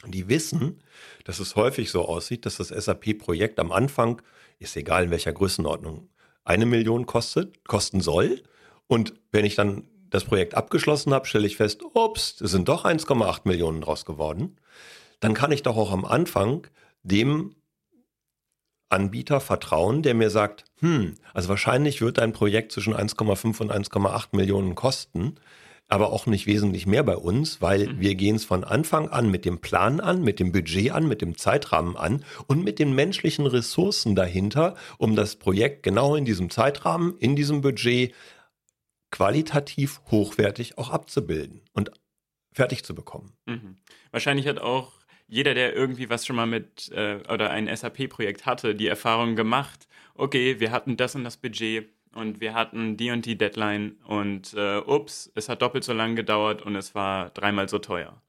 [0.06, 0.80] Die wissen,
[1.24, 4.22] dass es häufig so aussieht, dass das SAP-Projekt am Anfang
[4.61, 6.08] ist egal in welcher Größenordnung,
[6.44, 8.42] eine Million kostet, kosten soll.
[8.87, 12.84] Und wenn ich dann das Projekt abgeschlossen habe, stelle ich fest, ups, es sind doch
[12.84, 14.56] 1,8 Millionen draus geworden.
[15.20, 16.66] Dann kann ich doch auch am Anfang
[17.02, 17.54] dem
[18.88, 24.29] Anbieter vertrauen, der mir sagt, hm, also wahrscheinlich wird dein Projekt zwischen 1,5 und 1,8
[24.33, 25.37] Millionen kosten.
[25.90, 28.01] aber auch nicht wesentlich mehr bei uns, weil mhm.
[28.01, 31.22] wir gehen es von Anfang an mit dem Plan an, mit dem Budget an, mit
[31.22, 36.51] dem Zeitrahmen an und mit den menschlichen Ressourcen dahinter, um das Projekt genau in diesem
[36.51, 38.12] Zeitrahmen, in diesem Budget
[39.11, 41.90] qualitativ hochwertig auch abzubilden und
[42.53, 43.33] fertig zu bekommen.
[43.46, 43.77] Mhm.
[44.11, 44.97] Wahrscheinlich hat auch
[45.28, 49.86] jeder, der irgendwie was schon mal mit äh, oder ein SAP-Projekt hatte, die Erfahrung gemacht,
[50.14, 54.54] okay, wir hatten das und das Budget und wir hatten die und die Deadline und
[54.54, 58.20] äh, ups, es hat doppelt so lange gedauert und es war dreimal so teuer.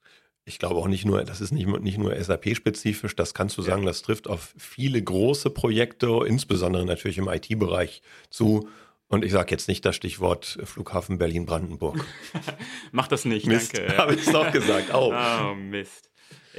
[0.45, 3.83] Ich glaube auch nicht nur, das ist nicht, nicht nur SAP-spezifisch, das kannst du sagen,
[3.83, 3.88] ja.
[3.88, 8.67] das trifft auf viele große Projekte, insbesondere natürlich im IT-Bereich zu.
[9.07, 12.03] Und ich sage jetzt nicht das Stichwort Flughafen Berlin-Brandenburg.
[12.91, 13.97] Mach das nicht, Mist, danke.
[13.97, 15.13] Habe ich es doch gesagt, auch.
[15.51, 16.09] Oh, Mist.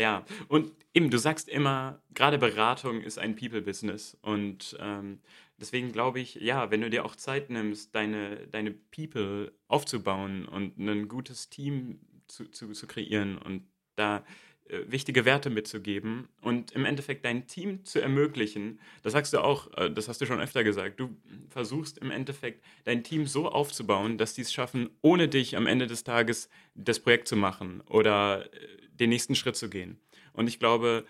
[0.01, 4.17] Ja, und eben, du sagst immer, gerade Beratung ist ein People-Business.
[4.23, 5.21] Und ähm,
[5.61, 10.79] deswegen glaube ich, ja, wenn du dir auch Zeit nimmst, deine, deine People aufzubauen und
[10.79, 14.25] ein gutes Team zu, zu, zu kreieren und da
[14.71, 18.81] äh, wichtige Werte mitzugeben und im Endeffekt dein Team zu ermöglichen.
[19.03, 20.99] Das sagst du auch, äh, das hast du schon öfter gesagt.
[20.99, 21.15] Du
[21.51, 25.87] versuchst im Endeffekt dein Team so aufzubauen, dass die es schaffen, ohne dich am Ende
[25.87, 29.99] des Tages das Projekt zu machen oder äh, den nächsten Schritt zu gehen.
[30.33, 31.07] Und ich glaube,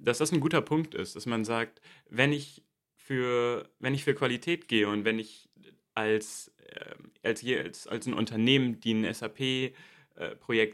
[0.00, 2.62] dass das ein guter Punkt ist, dass man sagt, wenn ich
[2.96, 5.50] für, wenn ich für Qualität gehe und wenn ich
[5.94, 6.52] als,
[7.22, 9.72] als, als, als ein Unternehmen, die ein SAP äh,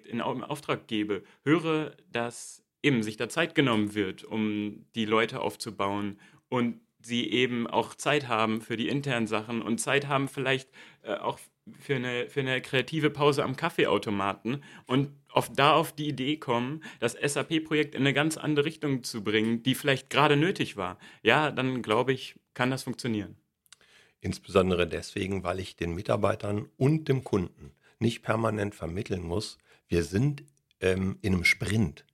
[0.04, 6.18] in Auftrag gebe, höre, dass eben sich da Zeit genommen wird, um die Leute aufzubauen
[6.48, 10.70] und sie eben auch Zeit haben für die internen Sachen und Zeit haben vielleicht
[11.02, 11.38] äh, auch
[11.78, 16.82] für eine, für eine kreative Pause am Kaffeeautomaten und auf, da auf die Idee kommen,
[16.98, 21.50] das SAP-Projekt in eine ganz andere Richtung zu bringen, die vielleicht gerade nötig war, ja,
[21.50, 23.36] dann glaube ich, kann das funktionieren.
[24.20, 30.44] Insbesondere deswegen, weil ich den Mitarbeitern und dem Kunden nicht permanent vermitteln muss, wir sind
[30.80, 32.04] ähm, in einem Sprint.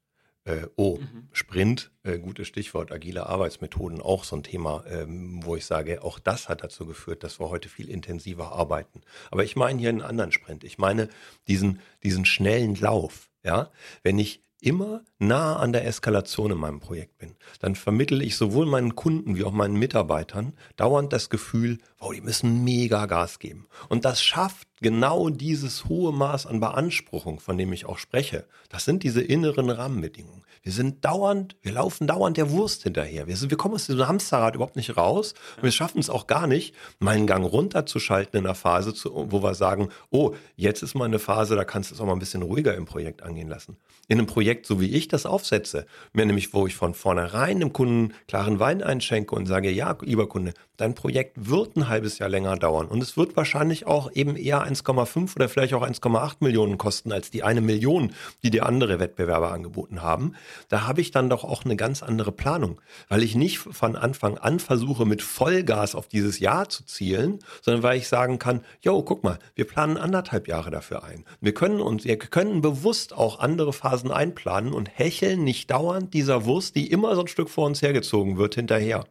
[0.47, 1.29] Äh, oh, mhm.
[1.33, 6.21] Sprint, äh, gutes Stichwort, agile Arbeitsmethoden, auch so ein Thema, ähm, wo ich sage, auch
[6.21, 9.01] das hat dazu geführt, dass wir heute viel intensiver arbeiten.
[9.33, 10.63] Aber ich meine hier einen anderen Sprint.
[10.63, 11.09] Ich meine
[11.49, 13.29] diesen, diesen schnellen Lauf.
[13.43, 13.71] Ja,
[14.03, 18.67] wenn ich immer nah an der Eskalation in meinem Projekt bin, dann vermittle ich sowohl
[18.67, 23.67] meinen Kunden wie auch meinen Mitarbeitern dauernd das Gefühl, wow, die müssen mega Gas geben.
[23.89, 28.47] Und das schafft genau dieses hohe Maß an Beanspruchung, von dem ich auch spreche.
[28.69, 30.43] Das sind diese inneren Rahmenbedingungen.
[30.67, 33.29] Wir sind dauernd, wir laufen dauernd der Wurst hinterher.
[33.29, 35.33] Wir, sind, wir kommen aus diesem Hamsterrad überhaupt nicht raus.
[35.59, 39.55] Und wir schaffen es auch gar nicht, meinen Gang runterzuschalten in einer Phase, wo wir
[39.55, 42.43] sagen, oh, jetzt ist mal eine Phase, da kannst du es auch mal ein bisschen
[42.43, 43.77] ruhiger im Projekt angehen lassen.
[44.09, 47.73] In einem Projekt, so wie ich das aufsetze, mir nämlich, wo ich von vornherein dem
[47.73, 52.29] Kunden klaren Wein einschenke und sage, ja, lieber Kunde, dein Projekt wird ein halbes Jahr
[52.29, 56.79] länger dauern und es wird wahrscheinlich auch eben eher 1,5 oder vielleicht auch 1,8 Millionen
[56.79, 60.35] kosten als die eine Million, die dir andere Wettbewerber angeboten haben.
[60.69, 64.39] Da habe ich dann doch auch eine ganz andere Planung, weil ich nicht von Anfang
[64.39, 69.03] an versuche, mit Vollgas auf dieses Jahr zu zielen, sondern weil ich sagen kann, jo,
[69.03, 71.25] guck mal, wir planen anderthalb Jahre dafür ein.
[71.41, 76.45] Wir können uns, wir können bewusst auch andere Phasen einplanen und hecheln nicht dauernd dieser
[76.45, 79.05] Wurst, die immer so ein Stück vor uns hergezogen wird, hinterher.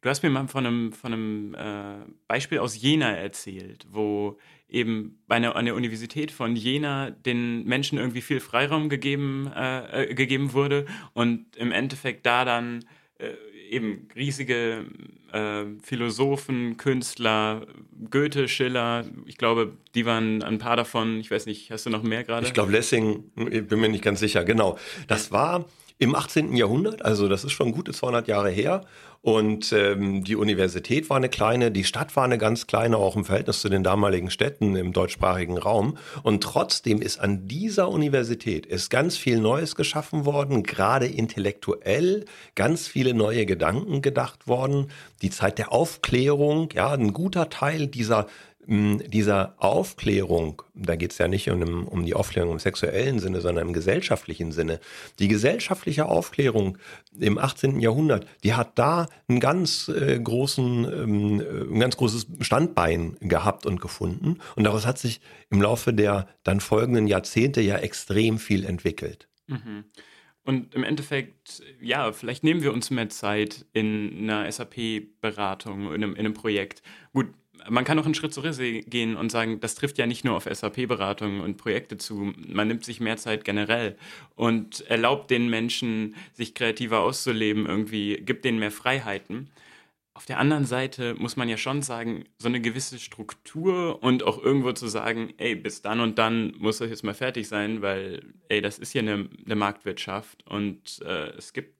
[0.00, 5.18] Du hast mir mal von einem, von einem äh, Beispiel aus Jena erzählt, wo eben
[5.26, 10.14] bei einer, an der Universität von Jena den Menschen irgendwie viel Freiraum gegeben, äh, äh,
[10.14, 12.84] gegeben wurde und im Endeffekt da dann
[13.18, 13.32] äh,
[13.70, 14.86] eben riesige
[15.32, 17.66] äh, Philosophen, Künstler,
[18.08, 22.04] Goethe, Schiller, ich glaube, die waren ein paar davon, ich weiß nicht, hast du noch
[22.04, 22.46] mehr gerade?
[22.46, 24.78] Ich glaube, Lessing, ich bin mir nicht ganz sicher, genau.
[25.08, 25.64] Das war
[25.98, 26.54] im 18.
[26.54, 28.82] Jahrhundert, also das ist schon gute 200 Jahre her.
[29.20, 33.24] Und ähm, die Universität war eine kleine, die Stadt war eine ganz kleine, auch im
[33.24, 35.98] Verhältnis zu den damaligen Städten im deutschsprachigen Raum.
[36.22, 42.86] Und trotzdem ist an dieser Universität ist ganz viel Neues geschaffen worden, gerade intellektuell, ganz
[42.86, 44.86] viele neue Gedanken gedacht worden.
[45.20, 48.28] Die Zeit der Aufklärung, ja, ein guter Teil dieser
[48.70, 53.66] dieser Aufklärung, da geht es ja nicht um, um, die Aufklärung im sexuellen Sinne, sondern
[53.66, 54.78] im gesellschaftlichen Sinne.
[55.18, 56.76] Die gesellschaftliche Aufklärung
[57.18, 57.80] im 18.
[57.80, 63.80] Jahrhundert, die hat da einen ganz äh, großen, ähm, ein ganz großes Standbein gehabt und
[63.80, 64.38] gefunden.
[64.54, 69.28] Und daraus hat sich im Laufe der dann folgenden Jahrzehnte ja extrem viel entwickelt.
[69.46, 69.84] Mhm.
[70.44, 76.16] Und im Endeffekt, ja, vielleicht nehmen wir uns mehr Zeit in einer SAP-Beratung, in in
[76.18, 76.82] einem Projekt.
[77.12, 77.28] Gut,
[77.70, 80.48] man kann auch einen Schritt zurück gehen und sagen, das trifft ja nicht nur auf
[80.50, 82.32] SAP-Beratungen und Projekte zu.
[82.36, 83.96] Man nimmt sich mehr Zeit generell
[84.36, 89.50] und erlaubt den Menschen, sich kreativer auszuleben, irgendwie, gibt denen mehr Freiheiten.
[90.14, 94.42] auf der anderen Seite muss man ja schon sagen, so eine gewisse Struktur und auch
[94.42, 98.22] irgendwo zu sagen, ey, bis dann und dann muss das jetzt mal fertig sein, weil,
[98.48, 101.76] ey, das ist ja eine, eine Marktwirtschaft und äh, es gibt,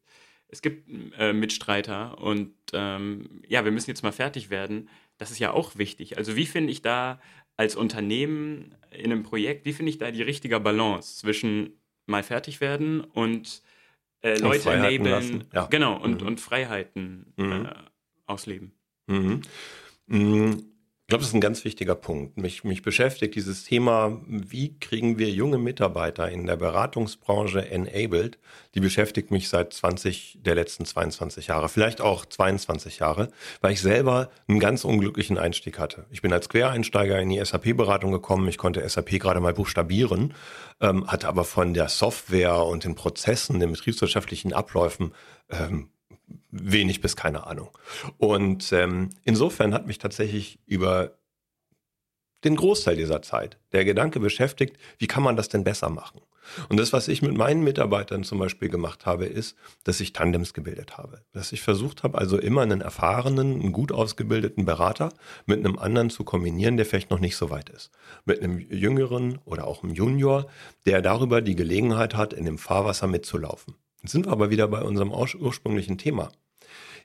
[0.48, 0.88] es gibt
[1.18, 4.88] äh, Mitstreiter und ähm, ja, wir müssen jetzt mal fertig werden.
[5.18, 6.16] Das ist ja auch wichtig.
[6.16, 7.20] Also wie finde ich da
[7.56, 12.60] als Unternehmen in einem Projekt, wie finde ich da die richtige Balance zwischen mal fertig
[12.60, 13.62] werden und
[14.22, 15.66] äh, Leute enablen, ja.
[15.66, 16.26] genau, und, mhm.
[16.26, 17.66] und Freiheiten mhm.
[17.66, 17.74] äh,
[18.26, 18.72] ausleben.
[19.06, 19.42] Mhm.
[21.08, 22.36] Ich glaube, das ist ein ganz wichtiger Punkt.
[22.36, 28.38] Mich, mich beschäftigt dieses Thema, wie kriegen wir junge Mitarbeiter in der Beratungsbranche enabled?
[28.74, 33.30] Die beschäftigt mich seit 20 der letzten 22 Jahre, vielleicht auch 22 Jahre,
[33.62, 36.04] weil ich selber einen ganz unglücklichen Einstieg hatte.
[36.10, 38.46] Ich bin als Quereinsteiger in die SAP-Beratung gekommen.
[38.46, 40.34] Ich konnte SAP gerade mal buchstabieren,
[40.82, 45.14] ähm, hatte aber von der Software und den Prozessen, den betriebswirtschaftlichen Abläufen
[45.48, 45.88] ähm,
[46.50, 47.70] wenig bis keine Ahnung.
[48.16, 51.18] Und ähm, insofern hat mich tatsächlich über
[52.44, 56.20] den Großteil dieser Zeit der Gedanke beschäftigt, wie kann man das denn besser machen?
[56.68, 60.54] Und das, was ich mit meinen Mitarbeitern zum Beispiel gemacht habe, ist, dass ich Tandems
[60.54, 61.22] gebildet habe.
[61.32, 65.12] Dass ich versucht habe, also immer einen erfahrenen, einen gut ausgebildeten Berater
[65.46, 67.90] mit einem anderen zu kombinieren, der vielleicht noch nicht so weit ist.
[68.24, 70.46] Mit einem Jüngeren oder auch einem Junior,
[70.86, 73.74] der darüber die Gelegenheit hat, in dem Fahrwasser mitzulaufen.
[74.02, 76.30] Jetzt sind wir aber wieder bei unserem ursprünglichen Thema.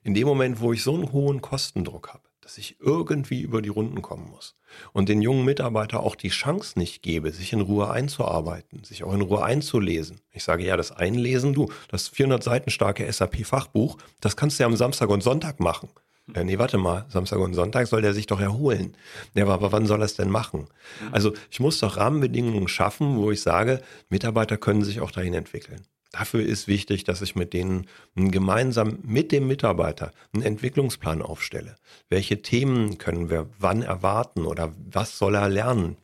[0.03, 3.69] In dem Moment, wo ich so einen hohen Kostendruck habe, dass ich irgendwie über die
[3.69, 4.55] Runden kommen muss
[4.91, 9.13] und den jungen Mitarbeiter auch die Chance nicht gebe, sich in Ruhe einzuarbeiten, sich auch
[9.13, 10.19] in Ruhe einzulesen.
[10.31, 14.67] Ich sage ja, das Einlesen, du, das 400 Seiten starke SAP-Fachbuch, das kannst du ja
[14.67, 15.89] am Samstag und Sonntag machen.
[16.33, 18.95] Ja, nee, warte mal, Samstag und Sonntag soll der sich doch erholen.
[19.33, 20.67] Ja, aber wann soll er es denn machen?
[21.11, 25.85] Also ich muss doch Rahmenbedingungen schaffen, wo ich sage, Mitarbeiter können sich auch dahin entwickeln.
[26.13, 31.75] Dafür ist wichtig, dass ich mit denen gemeinsam mit dem Mitarbeiter einen Entwicklungsplan aufstelle.
[32.07, 35.97] Welche Themen können wir wann erwarten oder was soll er lernen?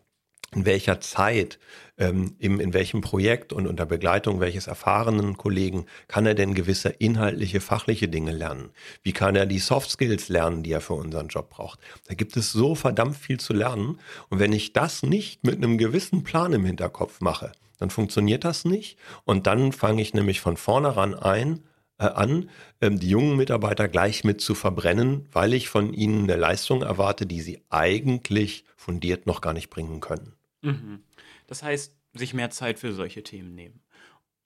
[0.52, 1.60] In welcher Zeit,
[2.00, 7.62] ähm, in welchem Projekt und unter Begleitung welches erfahrenen Kollegen kann er denn gewisse inhaltliche,
[7.62, 8.72] fachliche Dinge lernen?
[9.04, 11.80] Wie kann er die Soft Skills lernen, die er für unseren Job braucht?
[12.08, 14.00] Da gibt es so verdammt viel zu lernen.
[14.30, 18.66] Und wenn ich das nicht mit einem gewissen Plan im Hinterkopf mache, dann funktioniert das
[18.66, 18.98] nicht.
[19.24, 21.64] Und dann fange ich nämlich von vornherein ein,
[21.98, 22.50] äh, an,
[22.82, 27.26] ähm, die jungen Mitarbeiter gleich mit zu verbrennen, weil ich von ihnen eine Leistung erwarte,
[27.26, 30.34] die sie eigentlich fundiert noch gar nicht bringen können.
[30.62, 31.04] Mhm.
[31.48, 33.82] Das heißt, sich mehr Zeit für solche Themen nehmen.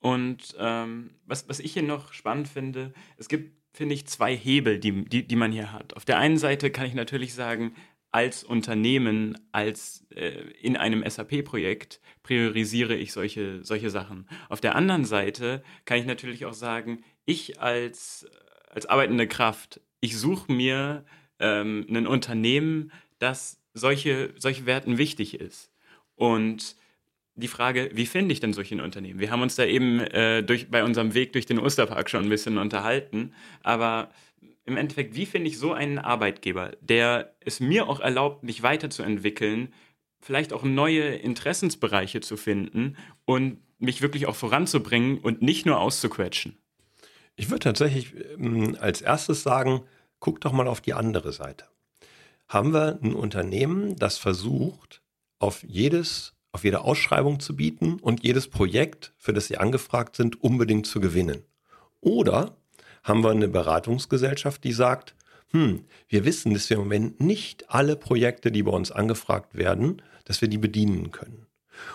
[0.00, 4.78] Und ähm, was, was ich hier noch spannend finde, es gibt, finde ich, zwei Hebel,
[4.78, 5.96] die, die, die man hier hat.
[5.96, 7.74] Auf der einen Seite kann ich natürlich sagen,
[8.14, 14.28] als Unternehmen, als äh, in einem SAP-Projekt priorisiere ich solche, solche Sachen.
[14.48, 18.24] Auf der anderen Seite kann ich natürlich auch sagen, ich als,
[18.70, 21.04] als arbeitende Kraft, ich suche mir
[21.40, 25.72] ähm, ein Unternehmen, das solche, solche Werten wichtig ist.
[26.14, 26.76] Und
[27.34, 29.18] die Frage, wie finde ich denn solche Unternehmen?
[29.18, 32.28] Wir haben uns da eben äh, durch, bei unserem Weg durch den Osterpark schon ein
[32.28, 33.34] bisschen unterhalten,
[33.64, 34.12] aber
[34.64, 39.72] im Endeffekt, wie finde ich so einen Arbeitgeber, der es mir auch erlaubt, mich weiterzuentwickeln,
[40.20, 42.96] vielleicht auch neue Interessensbereiche zu finden
[43.26, 46.56] und mich wirklich auch voranzubringen und nicht nur auszuquetschen?
[47.36, 49.82] Ich würde tatsächlich ähm, als erstes sagen,
[50.20, 51.66] guck doch mal auf die andere Seite.
[52.48, 55.02] Haben wir ein Unternehmen, das versucht,
[55.38, 60.42] auf jedes, auf jede Ausschreibung zu bieten und jedes Projekt, für das sie angefragt sind,
[60.42, 61.42] unbedingt zu gewinnen?
[62.00, 62.56] Oder
[63.04, 65.14] haben wir eine Beratungsgesellschaft, die sagt,
[65.52, 70.02] hm, wir wissen, dass wir im Moment nicht alle Projekte, die bei uns angefragt werden,
[70.24, 71.46] dass wir die bedienen können.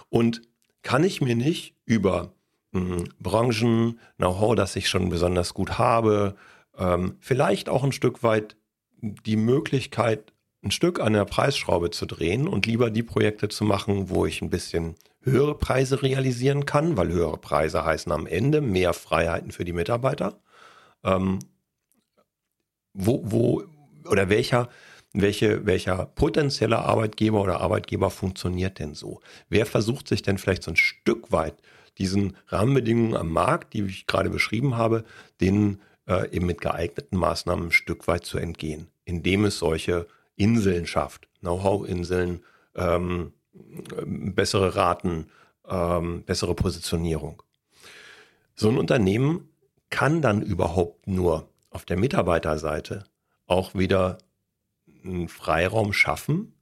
[0.07, 0.41] Und
[0.81, 2.31] kann ich mir nicht über
[2.73, 6.35] hm, Branchen, Know-how, das ich schon besonders gut habe,
[6.77, 8.55] ähm, vielleicht auch ein Stück weit
[9.01, 10.33] die Möglichkeit,
[10.63, 14.41] ein Stück an der Preisschraube zu drehen und lieber die Projekte zu machen, wo ich
[14.41, 19.65] ein bisschen höhere Preise realisieren kann, weil höhere Preise heißen am Ende mehr Freiheiten für
[19.65, 20.39] die Mitarbeiter
[21.03, 21.39] ähm,
[22.93, 23.63] wo, wo
[24.05, 24.69] oder welcher,
[25.13, 29.21] welche, welcher potenzielle Arbeitgeber oder Arbeitgeber funktioniert denn so?
[29.49, 31.55] Wer versucht sich denn vielleicht so ein Stück weit
[31.97, 35.03] diesen Rahmenbedingungen am Markt, die ich gerade beschrieben habe,
[35.41, 40.87] denen äh, eben mit geeigneten Maßnahmen ein Stück weit zu entgehen, indem es solche Inseln
[40.87, 42.43] schafft, Know-how-Inseln,
[42.75, 43.33] ähm,
[44.05, 45.27] bessere Raten,
[45.67, 47.43] ähm, bessere Positionierung.
[48.55, 49.48] So ein Unternehmen
[49.89, 53.03] kann dann überhaupt nur auf der Mitarbeiterseite
[53.47, 54.17] auch wieder
[55.03, 56.53] einen Freiraum schaffen,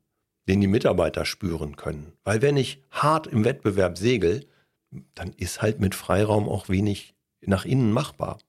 [0.47, 2.13] den die Mitarbeiter spüren können.
[2.23, 4.47] Weil wenn ich hart im Wettbewerb segel,
[5.15, 8.39] dann ist halt mit Freiraum auch wenig nach innen machbar.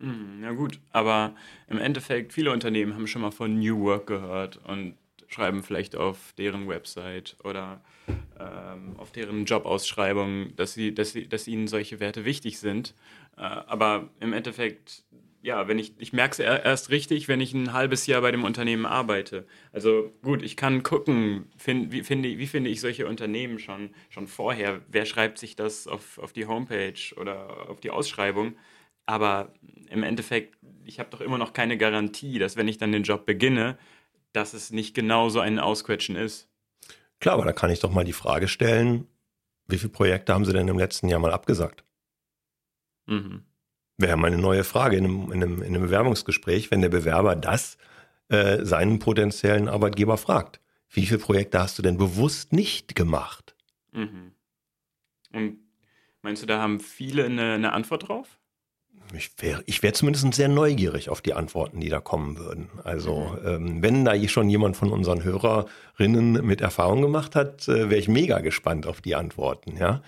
[0.00, 1.34] Hm, ja gut, aber
[1.68, 4.94] im Endeffekt, viele Unternehmen haben schon mal von New Work gehört und
[5.28, 7.80] schreiben vielleicht auf deren Website oder
[8.38, 12.94] ähm, auf deren Jobausschreibung, dass, sie, dass, sie, dass ihnen solche Werte wichtig sind.
[13.36, 15.04] Äh, aber im Endeffekt,
[15.42, 18.44] ja, wenn ich, ich merke es erst richtig, wenn ich ein halbes Jahr bei dem
[18.44, 19.46] Unternehmen arbeite.
[19.72, 24.26] Also gut, ich kann gucken, find, wie, finde, wie finde ich solche Unternehmen schon, schon
[24.26, 28.56] vorher, wer schreibt sich das auf, auf die Homepage oder auf die Ausschreibung.
[29.04, 29.54] Aber
[29.88, 33.24] im Endeffekt, ich habe doch immer noch keine Garantie, dass wenn ich dann den Job
[33.24, 33.78] beginne,
[34.32, 36.48] dass es nicht genau so ein Ausquetschen ist.
[37.20, 39.06] Klar, aber da kann ich doch mal die Frage stellen,
[39.68, 41.85] wie viele Projekte haben Sie denn im letzten Jahr mal abgesagt?
[43.06, 43.44] Mhm.
[43.98, 47.34] Wäre mal eine neue Frage in einem, in, einem, in einem, Bewerbungsgespräch, wenn der Bewerber
[47.34, 47.78] das
[48.28, 50.60] äh, seinen potenziellen Arbeitgeber fragt.
[50.90, 53.56] Wie viele Projekte hast du denn bewusst nicht gemacht?
[53.92, 54.32] Mhm.
[55.32, 55.58] Und
[56.22, 58.38] meinst du, da haben viele eine, eine Antwort drauf?
[59.16, 62.68] Ich wäre ich wär zumindest sehr neugierig auf die Antworten, die da kommen würden.
[62.84, 63.48] Also mhm.
[63.48, 68.08] ähm, wenn da schon jemand von unseren Hörerinnen mit Erfahrung gemacht hat, äh, wäre ich
[68.08, 69.76] mega gespannt auf die Antworten.
[69.76, 70.02] Ja,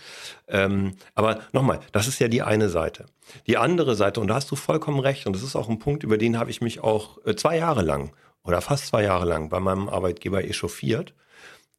[0.48, 3.06] ähm, aber nochmal, das ist ja die eine Seite.
[3.46, 6.02] Die andere Seite, und da hast du vollkommen recht, und das ist auch ein Punkt,
[6.02, 8.12] über den habe ich mich auch äh, zwei Jahre lang
[8.44, 11.14] oder fast zwei Jahre lang bei meinem Arbeitgeber echauffiert,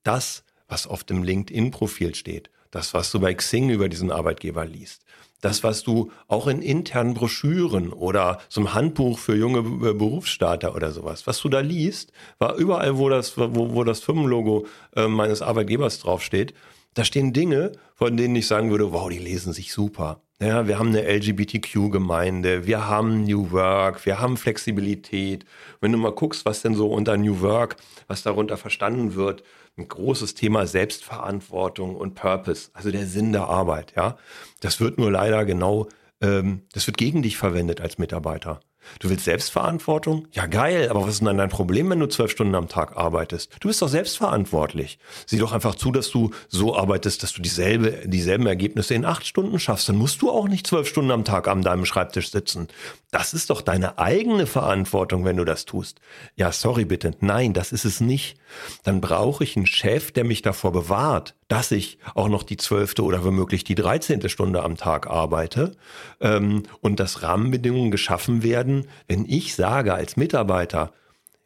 [0.04, 5.04] das, was auf dem LinkedIn-Profil steht, das, was du bei Xing über diesen Arbeitgeber liest,
[5.42, 10.92] das, was du auch in internen Broschüren oder so einem Handbuch für junge Berufsstarter oder
[10.92, 14.66] sowas, was du da liest, war überall, wo das, wo, wo das Firmenlogo
[14.96, 16.54] äh, meines Arbeitgebers draufsteht,
[16.94, 20.22] da stehen Dinge, von denen ich sagen würde, wow, die lesen sich super.
[20.42, 25.46] Ja, wir haben eine LGBTQ-Gemeinde, wir haben New Work, wir haben Flexibilität.
[25.82, 27.76] Wenn du mal guckst, was denn so unter New Work,
[28.08, 29.44] was darunter verstanden wird,
[29.78, 34.18] ein großes Thema Selbstverantwortung und Purpose, also der Sinn der Arbeit, ja.
[34.62, 35.90] Das wird nur leider genau,
[36.22, 38.62] ähm, das wird gegen dich verwendet als Mitarbeiter.
[39.00, 40.28] Du willst Selbstverantwortung?
[40.32, 43.56] Ja, geil, aber was ist denn dein Problem, wenn du zwölf Stunden am Tag arbeitest?
[43.60, 45.00] Du bist doch selbstverantwortlich.
[45.26, 49.26] Sieh doch einfach zu, dass du so arbeitest, dass du dieselbe, dieselben Ergebnisse in acht
[49.26, 49.90] Stunden schaffst.
[49.90, 52.68] Dann musst du auch nicht zwölf Stunden am Tag an deinem Schreibtisch sitzen.
[53.12, 56.00] Das ist doch deine eigene Verantwortung, wenn du das tust.
[56.36, 57.16] Ja, sorry bitte.
[57.20, 58.38] Nein, das ist es nicht.
[58.84, 63.04] Dann brauche ich einen Chef, der mich davor bewahrt, dass ich auch noch die zwölfte
[63.04, 65.76] oder womöglich die dreizehnte Stunde am Tag arbeite
[66.22, 70.94] ähm, und dass Rahmenbedingungen geschaffen werden, wenn ich sage als Mitarbeiter,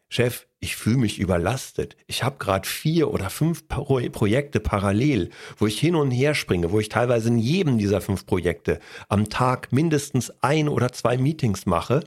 [0.08, 1.96] Chef, ich fühle mich überlastet.
[2.06, 6.70] Ich habe gerade vier oder fünf Pro Projekte parallel, wo ich hin und her springe,
[6.70, 8.78] wo ich teilweise in jedem dieser fünf Projekte
[9.08, 12.04] am Tag mindestens ein oder zwei Meetings mache.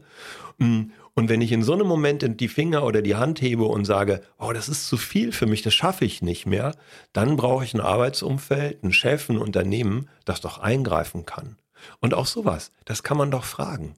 [0.57, 0.83] Mm,
[1.17, 4.21] und wenn ich in so einem Moment die Finger oder die Hand hebe und sage,
[4.37, 6.75] oh, das ist zu viel für mich, das schaffe ich nicht mehr,
[7.11, 11.57] dann brauche ich ein Arbeitsumfeld, einen Chef, ein Unternehmen, das doch eingreifen kann.
[12.01, 13.95] Und auch sowas, das kann man doch fragen.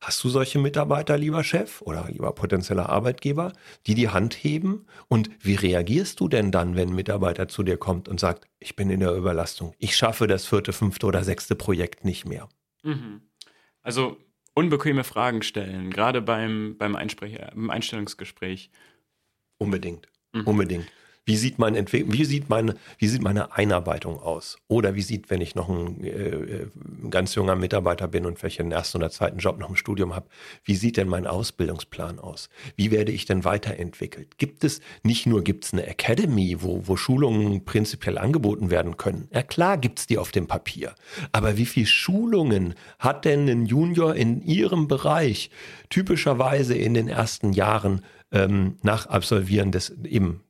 [0.00, 3.52] Hast du solche Mitarbeiter, lieber Chef oder lieber potenzieller Arbeitgeber,
[3.86, 4.86] die die Hand heben?
[5.08, 8.74] Und wie reagierst du denn dann, wenn ein Mitarbeiter zu dir kommt und sagt, ich
[8.74, 12.48] bin in der Überlastung, ich schaffe das vierte, fünfte oder sechste Projekt nicht mehr?
[12.82, 13.20] Mhm.
[13.82, 14.16] Also
[14.54, 18.70] unbequeme Fragen stellen, gerade beim, beim, beim Einstellungsgespräch.
[19.58, 20.08] Unbedingt.
[20.32, 20.46] Mhm.
[20.46, 20.90] Unbedingt.
[21.26, 24.58] Wie sieht, mein Entwick wie, sieht meine, wie sieht meine Einarbeitung aus?
[24.68, 26.66] Oder wie sieht, wenn ich noch ein, äh,
[27.02, 30.14] ein ganz junger Mitarbeiter bin und vielleicht einen ersten oder zweiten Job noch im Studium
[30.14, 30.26] habe,
[30.64, 32.50] wie sieht denn mein Ausbildungsplan aus?
[32.76, 34.36] Wie werde ich denn weiterentwickelt?
[34.36, 39.28] Gibt es nicht nur gibt's eine Academy, wo, wo Schulungen prinzipiell angeboten werden können?
[39.32, 40.94] Ja klar gibt's die auf dem Papier.
[41.32, 45.50] Aber wie viele Schulungen hat denn ein Junior in Ihrem Bereich
[45.88, 50.43] typischerweise in den ersten Jahren ähm, nach Absolvieren des eben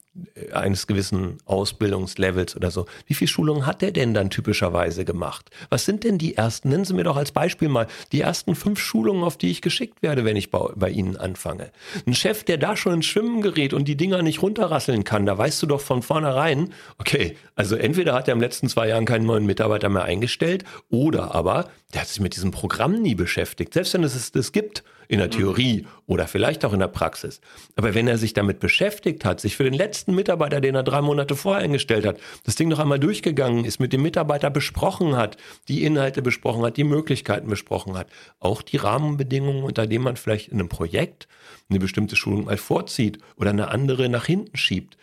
[0.52, 2.86] eines gewissen Ausbildungslevels oder so.
[3.06, 5.50] Wie viel Schulungen hat der denn dann typischerweise gemacht?
[5.70, 6.68] Was sind denn die ersten?
[6.68, 10.02] Nennen Sie mir doch als Beispiel mal die ersten fünf Schulungen, auf die ich geschickt
[10.02, 11.72] werde, wenn ich bei, bei Ihnen anfange.
[12.06, 15.36] Ein Chef, der da schon ins Schwimmen gerät und die Dinger nicht runterrasseln kann, da
[15.36, 19.26] weißt du doch von vornherein, okay, also entweder hat er im letzten zwei Jahren keinen
[19.26, 23.74] neuen Mitarbeiter mehr eingestellt oder aber der hat sich mit diesem Programm nie beschäftigt.
[23.74, 27.40] Selbst wenn es es das gibt, in der Theorie oder vielleicht auch in der Praxis.
[27.76, 31.00] Aber wenn er sich damit beschäftigt hat, sich für den letzten Mitarbeiter, den er drei
[31.00, 35.36] Monate vorher eingestellt hat, das Ding noch einmal durchgegangen ist, mit dem Mitarbeiter besprochen hat,
[35.68, 38.08] die Inhalte besprochen hat, die Möglichkeiten besprochen hat,
[38.40, 41.28] auch die Rahmenbedingungen, unter denen man vielleicht in einem Projekt
[41.68, 44.96] eine bestimmte Schulung mal vorzieht oder eine andere nach hinten schiebt.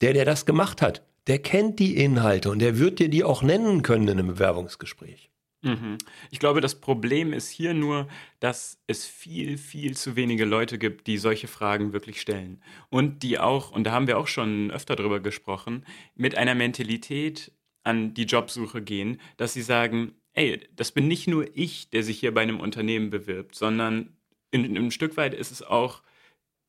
[0.00, 3.42] Der, der das gemacht hat, der kennt die Inhalte und der wird dir die auch
[3.42, 5.31] nennen können in einem Bewerbungsgespräch.
[5.62, 5.98] Mhm.
[6.30, 8.08] Ich glaube, das Problem ist hier nur,
[8.40, 12.60] dass es viel, viel zu wenige Leute gibt, die solche Fragen wirklich stellen.
[12.90, 17.52] Und die auch, und da haben wir auch schon öfter drüber gesprochen, mit einer Mentalität
[17.84, 22.18] an die Jobsuche gehen, dass sie sagen, ey, das bin nicht nur ich, der sich
[22.18, 24.16] hier bei einem Unternehmen bewirbt, sondern
[24.50, 26.02] in, in einem Stück weit ist es auch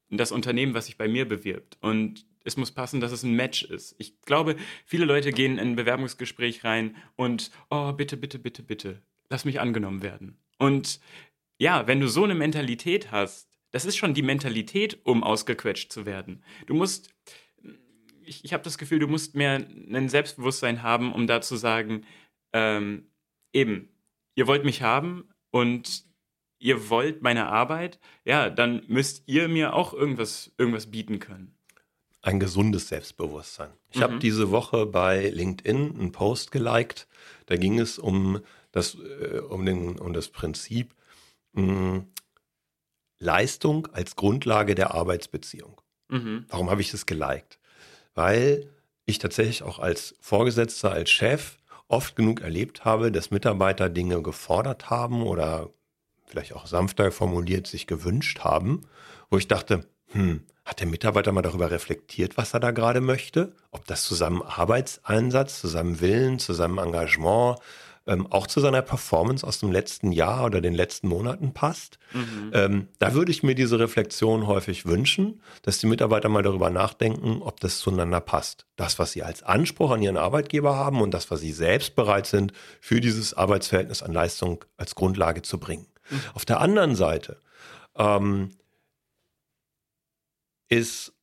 [0.10, 1.78] das Unternehmen, was sich bei mir bewirbt.
[1.82, 3.96] Und es muss passen, dass es ein Match ist.
[3.98, 9.02] Ich glaube, viele Leute gehen in ein Bewerbungsgespräch rein und, oh, bitte, bitte, bitte, bitte,
[9.30, 10.38] lass mich angenommen werden.
[10.58, 11.00] Und
[11.58, 16.06] ja, wenn du so eine Mentalität hast, das ist schon die Mentalität, um ausgequetscht zu
[16.06, 16.44] werden.
[16.68, 17.14] Du musst,
[18.22, 22.06] ich, ich habe das Gefühl, du musst mehr ein Selbstbewusstsein haben, um da zu sagen,
[22.54, 23.08] ähm,
[23.52, 23.90] eben,
[24.36, 26.06] ihr wollt mich haben und
[26.60, 31.58] ihr wollt meine Arbeit, ja, dann müsst ihr mir auch irgendwas, irgendwas bieten können.
[32.24, 33.70] Ein gesundes Selbstbewusstsein.
[33.92, 34.04] Ich mhm.
[34.04, 37.06] habe diese Woche bei LinkedIn einen Post geliked.
[37.48, 38.40] Da ging es um
[38.72, 40.96] das, äh, um, den, um das Prinzip
[41.52, 42.08] mh, hm,
[43.20, 45.82] Leistung als Grundlage der Arbeitsbeziehung.
[46.10, 46.46] Mhm.
[46.48, 47.60] Warum habe ich das geliked?
[48.16, 48.70] Weil
[49.06, 51.58] ich tatsächlich auch als Vorgesetzter, als Chef
[51.90, 55.70] oft genug erlebt habe, dass Mitarbeiter Dinge gefordert haben oder
[56.26, 58.82] vielleicht auch sanfter formuliert sich gewünscht haben,
[59.30, 63.54] wo ich dachte, hm, hat der Mitarbeiter mal darüber reflektiert, was er da gerade möchte?
[63.72, 67.58] Ob das zu seinem Arbeitseinsatz, zu seinem Willen, zu seinem Engagement,
[68.06, 72.00] ähm, auch zu seiner Performance aus dem letzten Jahr oder den letzten Monaten passt.
[72.14, 72.52] Mhm.
[72.54, 77.42] Ähm, da würde ich mir diese Reflexion häufig wünschen, dass die Mitarbeiter mal darüber nachdenken,
[77.42, 78.66] ob das zueinander passt.
[78.76, 82.26] Das, was sie als Anspruch an ihren Arbeitgeber haben und das, was sie selbst bereit
[82.26, 82.52] sind,
[82.82, 85.88] für dieses Arbeitsverhältnis an Leistung als Grundlage zu bringen.
[86.10, 86.22] Mhm.
[86.34, 87.40] Auf der anderen Seite
[87.98, 88.52] ähm,
[90.74, 91.14] ist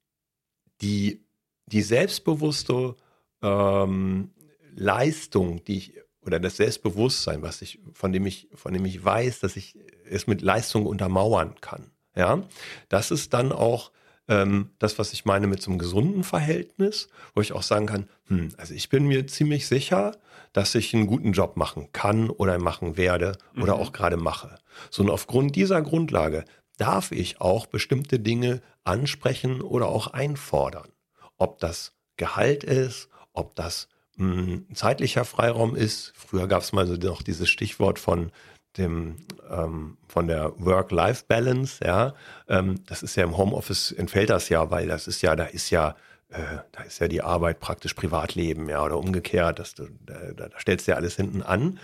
[0.80, 1.24] die,
[1.66, 2.96] die selbstbewusste
[3.42, 4.30] ähm,
[4.74, 9.40] Leistung, die ich oder das Selbstbewusstsein, was ich, von dem ich, von dem ich weiß,
[9.40, 9.76] dass ich
[10.08, 11.90] es mit Leistung untermauern kann.
[12.14, 12.42] Ja,
[12.88, 13.90] das ist dann auch
[14.28, 18.08] ähm, das, was ich meine mit so einem gesunden Verhältnis, wo ich auch sagen kann,
[18.26, 20.12] hm, also ich bin mir ziemlich sicher,
[20.52, 23.82] dass ich einen guten Job machen kann oder machen werde oder mhm.
[23.82, 24.58] auch gerade mache.
[24.90, 26.44] So und aufgrund dieser Grundlage
[26.80, 30.88] darf ich auch bestimmte Dinge ansprechen oder auch einfordern.
[31.36, 36.12] Ob das Gehalt ist, ob das ein zeitlicher Freiraum ist.
[36.16, 38.30] Früher gab es mal so noch dieses Stichwort von
[38.76, 39.16] dem
[39.50, 42.14] ähm, von der Work-Life-Balance, ja.
[42.48, 45.70] Ähm, das ist ja im Homeoffice entfällt das ja, weil das ist ja, da ist
[45.70, 45.96] ja,
[46.28, 50.60] äh, da ist ja die Arbeit praktisch Privatleben, ja, oder umgekehrt, das, da, da, da
[50.60, 51.80] stellst du ja alles hinten an.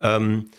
[0.00, 0.50] Ähm,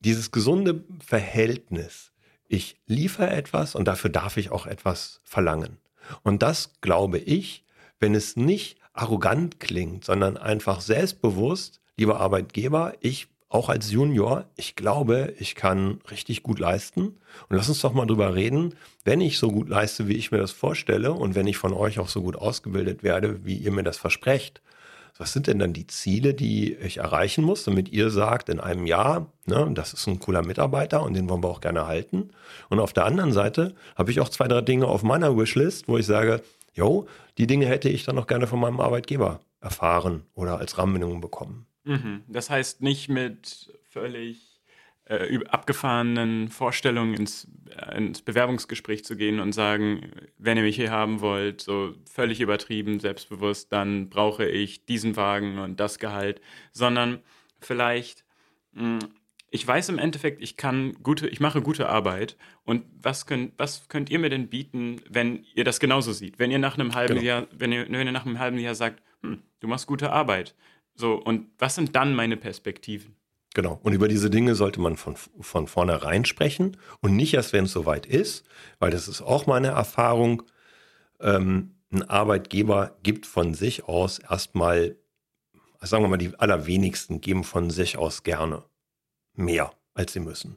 [0.00, 2.12] dieses gesunde Verhältnis,
[2.48, 5.78] ich liefere etwas und dafür darf ich auch etwas verlangen.
[6.22, 7.64] Und das glaube ich,
[7.98, 14.74] wenn es nicht arrogant klingt, sondern einfach selbstbewusst, lieber Arbeitgeber, ich auch als Junior, ich
[14.74, 17.02] glaube, ich kann richtig gut leisten.
[17.48, 18.74] Und lass uns doch mal drüber reden,
[19.04, 22.00] wenn ich so gut leiste, wie ich mir das vorstelle und wenn ich von euch
[22.00, 24.60] auch so gut ausgebildet werde, wie ihr mir das versprecht,
[25.16, 28.86] was sind denn dann die Ziele, die ich erreichen muss, damit ihr sagt, in einem
[28.86, 32.30] Jahr, ne, das ist ein cooler Mitarbeiter und den wollen wir auch gerne halten.
[32.68, 35.98] Und auf der anderen Seite habe ich auch zwei, drei Dinge auf meiner Wishlist, wo
[35.98, 36.42] ich sage,
[36.74, 37.06] jo,
[37.38, 41.66] die Dinge hätte ich dann noch gerne von meinem Arbeitgeber erfahren oder als Rahmenbedingungen bekommen.
[41.84, 42.22] Mhm.
[42.26, 44.60] Das heißt nicht mit völlig
[45.06, 47.46] äh, abgefahrenen Vorstellungen ins,
[47.94, 53.00] ins Bewerbungsgespräch zu gehen und sagen, wenn ihr mich hier haben wollt, so völlig übertrieben,
[53.00, 56.40] selbstbewusst, dann brauche ich diesen Wagen und das Gehalt,
[56.72, 57.20] sondern
[57.60, 58.24] vielleicht
[58.74, 58.98] hm,
[59.54, 62.36] ich weiß im Endeffekt, ich kann gute, ich mache gute Arbeit.
[62.64, 66.40] Und was könnt, was könnt ihr mir denn bieten, wenn ihr das genauso seht?
[66.40, 67.24] Wenn ihr nach einem halben genau.
[67.24, 70.56] Jahr, wenn ihr, wenn ihr nach einem halben Jahr sagt, hm, du machst gute Arbeit.
[70.96, 73.14] So, und was sind dann meine Perspektiven?
[73.54, 73.78] Genau.
[73.84, 77.72] Und über diese Dinge sollte man von, von vornherein sprechen und nicht erst, wenn es
[77.72, 78.44] soweit ist,
[78.80, 80.42] weil das ist auch meine Erfahrung.
[81.20, 84.96] Ähm, ein Arbeitgeber gibt von sich aus erstmal,
[85.80, 88.64] sagen wir mal, die allerwenigsten geben von sich aus gerne
[89.34, 90.56] mehr, als sie müssen.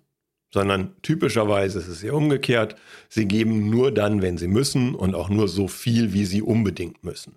[0.52, 2.76] Sondern typischerweise ist es ja umgekehrt.
[3.10, 7.04] Sie geben nur dann, wenn sie müssen und auch nur so viel, wie sie unbedingt
[7.04, 7.34] müssen.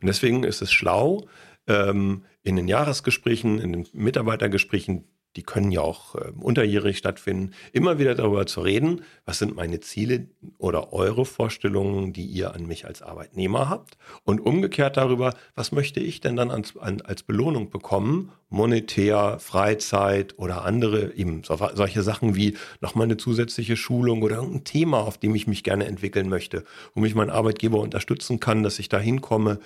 [0.00, 1.28] Und deswegen ist es schlau,
[1.66, 5.04] ähm, in den Jahresgesprächen, in den Mitarbeitergesprächen
[5.36, 9.80] die können ja auch äh, unterjährig stattfinden, immer wieder darüber zu reden, was sind meine
[9.80, 13.96] Ziele oder eure Vorstellungen, die ihr an mich als Arbeitnehmer habt.
[14.24, 20.38] Und umgekehrt darüber, was möchte ich denn dann als, an, als Belohnung bekommen, monetär, Freizeit
[20.38, 25.18] oder andere eben so, solche Sachen wie nochmal eine zusätzliche Schulung oder irgendein Thema, auf
[25.18, 29.00] dem ich mich gerne entwickeln möchte, wo mich mein Arbeitgeber unterstützen kann, dass ich da
[29.00, 29.58] hinkomme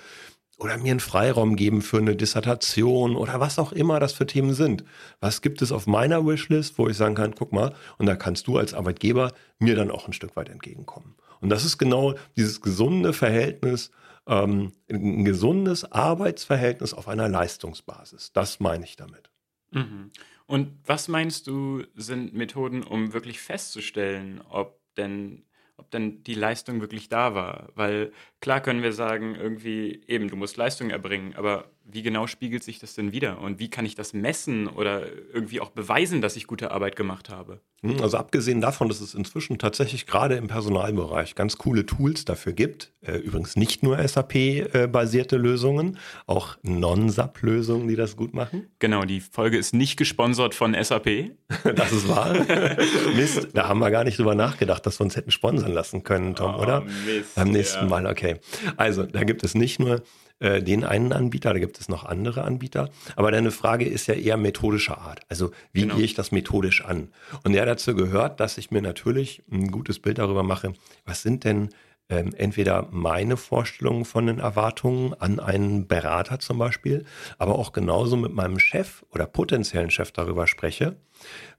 [0.59, 4.53] oder mir einen Freiraum geben für eine Dissertation oder was auch immer das für Themen
[4.53, 4.83] sind.
[5.21, 8.47] Was gibt es auf meiner Wishlist, wo ich sagen kann, guck mal, und da kannst
[8.47, 11.15] du als Arbeitgeber mir dann auch ein Stück weit entgegenkommen.
[11.39, 13.91] Und das ist genau dieses gesunde Verhältnis,
[14.27, 18.33] ähm, ein gesundes Arbeitsverhältnis auf einer Leistungsbasis.
[18.33, 19.31] Das meine ich damit.
[19.71, 20.11] Mhm.
[20.45, 25.45] Und was meinst du, sind Methoden, um wirklich festzustellen, ob denn
[25.79, 27.69] ob denn die Leistung wirklich da war.
[27.75, 28.11] Weil
[28.41, 32.79] klar können wir sagen, irgendwie eben, du musst Leistung erbringen, aber wie genau spiegelt sich
[32.79, 33.41] das denn wieder?
[33.41, 37.29] Und wie kann ich das messen oder irgendwie auch beweisen, dass ich gute Arbeit gemacht
[37.29, 37.61] habe?
[37.81, 42.53] Hm, also abgesehen davon, dass es inzwischen tatsächlich gerade im Personalbereich ganz coole Tools dafür
[42.53, 48.67] gibt, äh, übrigens nicht nur SAP-basierte äh, Lösungen, auch Non-SAP-Lösungen, die das gut machen.
[48.79, 51.31] Genau, die Folge ist nicht gesponsert von SAP.
[51.75, 52.33] das ist wahr.
[53.15, 56.35] Mist, da haben wir gar nicht drüber nachgedacht, dass wir uns hätten sponsern lassen können,
[56.35, 56.81] Tom, oh, oder?
[56.81, 57.89] Mist, Beim nächsten ja.
[57.89, 58.39] Mal, okay.
[58.75, 60.03] Also, da gibt es nicht nur
[60.39, 62.89] äh, den einen Anbieter, da gibt es noch andere Anbieter.
[63.15, 65.21] Aber deine Frage ist ja eher methodischer Art.
[65.29, 65.95] Also wie genau.
[65.95, 67.09] gehe ich das methodisch an?
[67.43, 70.73] Und ja, dazu gehört, dass ich mir natürlich ein gutes Bild darüber mache,
[71.05, 71.69] was sind denn
[72.09, 77.05] ähm, entweder meine Vorstellungen von den Erwartungen an einen Berater zum Beispiel,
[77.37, 80.95] aber auch genauso mit meinem Chef oder potenziellen Chef darüber spreche.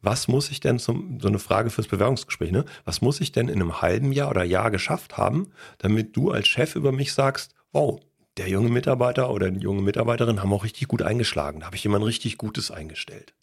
[0.02, 2.64] Was muss ich denn zum, so eine Frage fürs Bewerbungsgespräch, ne?
[2.84, 6.48] Was muss ich denn in einem halben Jahr oder Jahr geschafft haben, damit du als
[6.48, 8.00] Chef über mich sagst, wow,
[8.40, 11.60] der junge Mitarbeiter oder die junge Mitarbeiterin haben auch richtig gut eingeschlagen.
[11.60, 13.34] Da habe ich jemand richtig Gutes eingestellt.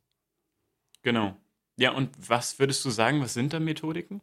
[1.03, 1.37] Genau.
[1.75, 4.21] Ja, und was würdest du sagen, was sind da Methodiken?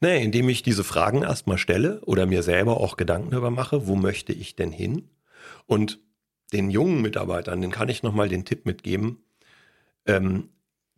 [0.00, 3.96] Naja, indem ich diese Fragen erstmal stelle oder mir selber auch Gedanken darüber mache, wo
[3.96, 5.08] möchte ich denn hin?
[5.64, 6.00] Und
[6.52, 9.24] den jungen Mitarbeitern, den kann ich nochmal den Tipp mitgeben.
[10.04, 10.50] Ähm,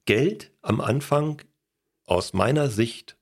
[0.05, 1.43] Geld am Anfang
[2.07, 3.17] aus meiner Sicht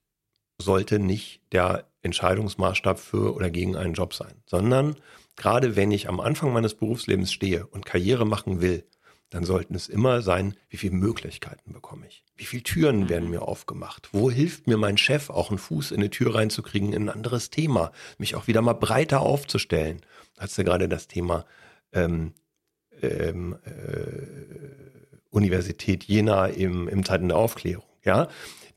[0.57, 4.97] sollte nicht der Entscheidungsmaßstab für oder gegen einen Job sein, sondern
[5.37, 8.85] gerade wenn ich am Anfang meines Berufslebens stehe und Karriere machen will,
[9.30, 12.24] dann sollten es immer sein, wie viele Möglichkeiten bekomme ich?
[12.37, 13.09] Wie viele Türen mhm.
[13.09, 14.11] werden mir aufgemacht?
[14.12, 17.51] Wo hilft mir mein Chef, auch einen Fuß in eine Tür reinzukriegen in ein anderes
[17.51, 20.03] Thema, mich auch wieder mal breiter aufzustellen?
[20.39, 21.47] Hast du gerade das Thema
[21.93, 22.35] ähm,
[23.03, 24.55] ähm, äh,
[25.30, 27.85] Universität Jena im, im Zeiten der Aufklärung.
[28.05, 28.28] Ja,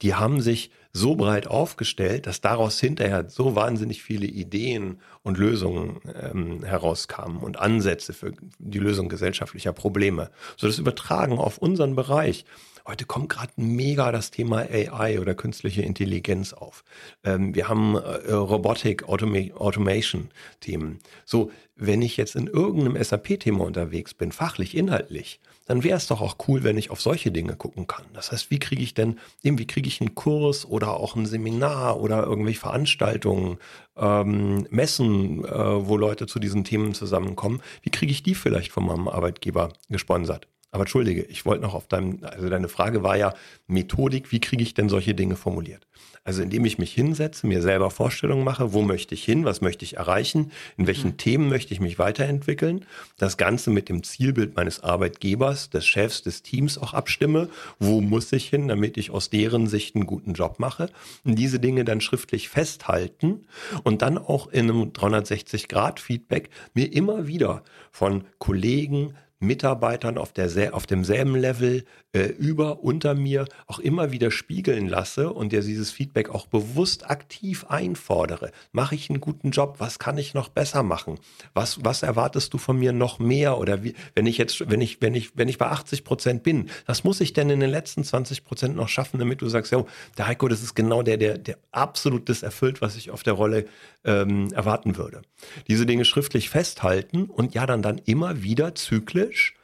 [0.01, 5.99] die haben sich so breit aufgestellt, dass daraus hinterher so wahnsinnig viele Ideen und Lösungen
[6.21, 10.31] ähm, herauskamen und Ansätze für die Lösung gesellschaftlicher Probleme.
[10.55, 12.45] So das Übertragen auf unseren Bereich.
[12.87, 16.85] Heute kommt gerade mega das Thema AI oder künstliche Intelligenz auf.
[17.25, 20.99] Ähm, wir haben äh, Robotik, Automa Automation-Themen.
[21.25, 26.21] So, wenn ich jetzt in irgendeinem SAP-Thema unterwegs bin, fachlich, inhaltlich, dann wäre es doch
[26.21, 28.05] auch cool, wenn ich auf solche Dinge gucken kann.
[28.13, 31.99] Das heißt, wie kriege ich denn, wie kriege ich einen Kurs oder auch ein Seminar
[31.99, 33.57] oder irgendwelche Veranstaltungen,
[33.97, 38.85] ähm, Messen, äh, wo Leute zu diesen Themen zusammenkommen, wie kriege ich die vielleicht von
[38.85, 40.47] meinem Arbeitgeber gesponsert?
[40.77, 43.33] Aber entschuldige, ich wollte noch auf deinem, also deine Frage war ja
[43.65, 45.87] Methodik, wie kriege ich denn solche Dinge formuliert?
[46.23, 49.85] Also indem ich mich hinsetze, mir selber Vorstellungen mache, wo möchte ich hin, was möchte
[49.85, 51.17] ich erreichen, in welchen mhm.
[51.17, 52.85] Themen möchte ich mich weiterentwickeln,
[53.17, 57.49] das Ganze mit dem Zielbild meines Arbeitgebers, des Chefs, des Teams auch abstimme,
[57.79, 60.91] wo muss ich hin, damit ich aus deren Sicht einen guten Job mache
[61.23, 63.47] und diese Dinge dann schriftlich festhalten
[63.83, 70.85] und dann auch in einem 360-Grad-Feedback mir immer wieder von Kollegen, Mitarbeitern auf, der, auf
[70.85, 71.83] demselben Level
[72.13, 77.09] äh, über, unter mir auch immer wieder spiegeln lasse und dir dieses Feedback auch bewusst
[77.09, 78.51] aktiv einfordere.
[78.71, 79.75] Mache ich einen guten Job?
[79.79, 81.19] Was kann ich noch besser machen?
[81.53, 83.57] Was, was erwartest du von mir noch mehr?
[83.57, 86.69] Oder wie, wenn ich jetzt, wenn ich, wenn ich, wenn ich bei 80 Prozent bin,
[86.85, 89.83] was muss ich denn in den letzten 20 Prozent noch schaffen, damit du sagst, ja,
[90.17, 93.33] der Heiko, das ist genau der, der, der absolut das erfüllt, was ich auf der
[93.33, 93.65] Rolle
[94.05, 95.23] ähm, erwarten würde.
[95.67, 99.56] Diese Dinge schriftlich festhalten und ja, dann, dann immer wieder zyklisch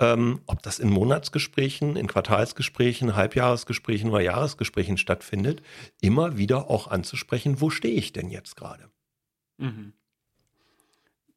[0.00, 5.62] ähm, ob das in Monatsgesprächen, in Quartalsgesprächen, Halbjahresgesprächen oder Jahresgesprächen stattfindet,
[6.00, 8.90] immer wieder auch anzusprechen, wo stehe ich denn jetzt gerade?
[9.58, 9.92] Mhm.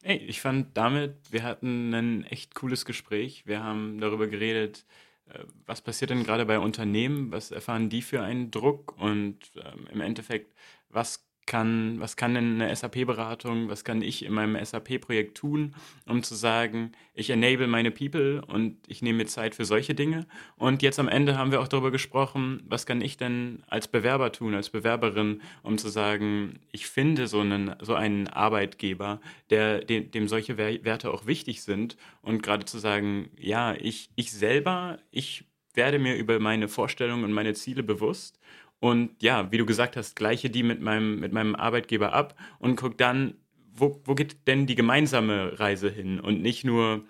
[0.02, 3.46] Ey, ich fand damit, wir hatten ein echt cooles Gespräch.
[3.46, 4.86] Wir haben darüber geredet,
[5.28, 9.88] äh, was passiert denn gerade bei Unternehmen, was erfahren die für einen Druck und ähm,
[9.92, 10.56] im Endeffekt,
[10.90, 15.76] was kann, was kann denn eine SAP-Beratung, was kann ich in meinem SAP-Projekt tun,
[16.08, 20.26] um zu sagen, ich enable meine People und ich nehme mir Zeit für solche Dinge.
[20.56, 24.32] Und jetzt am Ende haben wir auch darüber gesprochen, was kann ich denn als Bewerber
[24.32, 29.20] tun, als Bewerberin, um zu sagen, ich finde so einen, so einen Arbeitgeber,
[29.50, 34.32] der, dem, dem solche Werte auch wichtig sind und gerade zu sagen, ja, ich, ich
[34.32, 38.40] selber, ich werde mir über meine Vorstellungen und meine Ziele bewusst
[38.84, 42.76] und ja, wie du gesagt hast, gleiche die mit meinem, mit meinem Arbeitgeber ab und
[42.76, 43.36] guck dann,
[43.74, 46.20] wo, wo geht denn die gemeinsame Reise hin?
[46.20, 47.06] Und nicht nur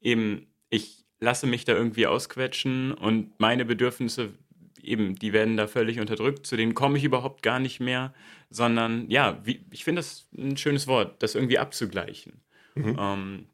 [0.00, 4.32] eben, ich lasse mich da irgendwie ausquetschen und meine Bedürfnisse
[4.80, 8.14] eben, die werden da völlig unterdrückt, zu denen komme ich überhaupt gar nicht mehr,
[8.48, 12.42] sondern ja, wie, ich finde das ein schönes Wort, das irgendwie abzugleichen.
[12.76, 12.96] Mhm.
[12.96, 13.46] Ähm,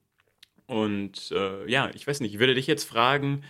[0.66, 3.42] und äh, ja, ich weiß nicht, ich würde dich jetzt fragen,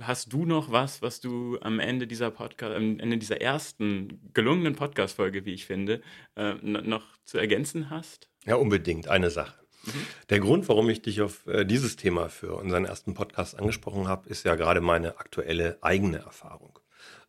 [0.00, 4.74] Hast du noch was, was du am Ende dieser Podcast, am Ende dieser ersten gelungenen
[4.74, 6.00] Podcast-Folge, wie ich finde,
[6.34, 8.28] äh, noch zu ergänzen hast?
[8.46, 9.08] Ja, unbedingt.
[9.08, 9.54] Eine Sache.
[9.84, 10.06] Mhm.
[10.30, 14.28] Der Grund, warum ich dich auf äh, dieses Thema für unseren ersten Podcast angesprochen habe,
[14.30, 16.78] ist ja gerade meine aktuelle eigene Erfahrung.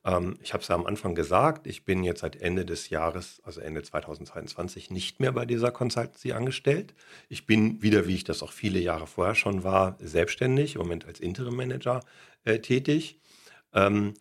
[0.06, 3.42] Ähm, ich habe es ja am Anfang gesagt, ich bin jetzt seit Ende des Jahres,
[3.44, 6.94] also Ende 2022, nicht mehr bei dieser Consultancy angestellt.
[7.30, 11.06] Ich bin wieder, wie ich das auch viele Jahre vorher schon war, selbstständig, im Moment
[11.06, 12.02] als Interim Manager
[12.46, 13.20] äh, tätig.
[13.74, 14.14] Ähm,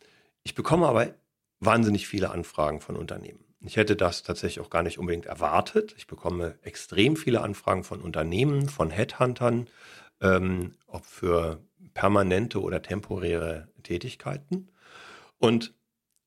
[0.42, 1.14] ich bekomme aber
[1.60, 3.44] wahnsinnig viele Anfragen von Unternehmen.
[3.64, 5.94] Ich hätte das tatsächlich auch gar nicht unbedingt erwartet.
[5.96, 9.68] Ich bekomme extrem viele Anfragen von Unternehmen, von Headhuntern,
[10.20, 11.60] ähm, ob für
[11.94, 14.68] permanente oder temporäre Tätigkeiten.
[15.38, 15.74] Und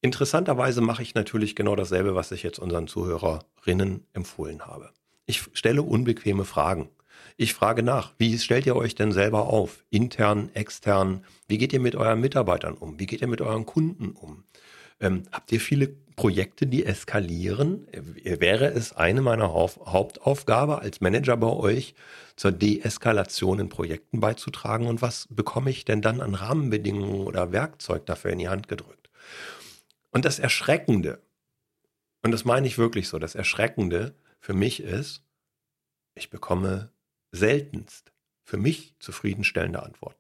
[0.01, 4.91] interessanterweise mache ich natürlich genau dasselbe, was ich jetzt unseren Zuhörerinnen empfohlen habe.
[5.25, 6.89] Ich stelle unbequeme Fragen.
[7.37, 9.83] Ich frage nach, wie stellt ihr euch denn selber auf?
[9.89, 11.25] Intern, extern?
[11.49, 12.97] Wie geht ihr mit euren Mitarbeitern um?
[12.97, 14.45] Wie geht ihr mit euren Kunden um?
[15.01, 17.87] Ähm, habt ihr viele Projekte, die eskalieren?
[18.23, 21.93] Wäre es eine meiner Hauptaufgabe als Manager bei euch,
[22.37, 24.87] zur Deeskalation in Projekten beizutragen?
[24.87, 29.09] Und was bekomme ich denn dann an Rahmenbedingungen oder Werkzeug dafür in die Hand gedrückt?
[30.11, 31.19] Und das Erschreckende,
[32.23, 35.21] und das meine ich wirklich so, das Erschreckende für mich ist,
[36.13, 36.94] ich bekomme
[37.35, 38.11] seltenst
[38.43, 40.19] für mich zufriedenstellende Antworten.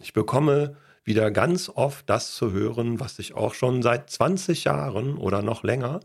[0.00, 5.16] Ich bekomme wieder ganz oft das zu hören, was ich auch schon seit 20 Jahren
[5.16, 6.00] oder noch länger,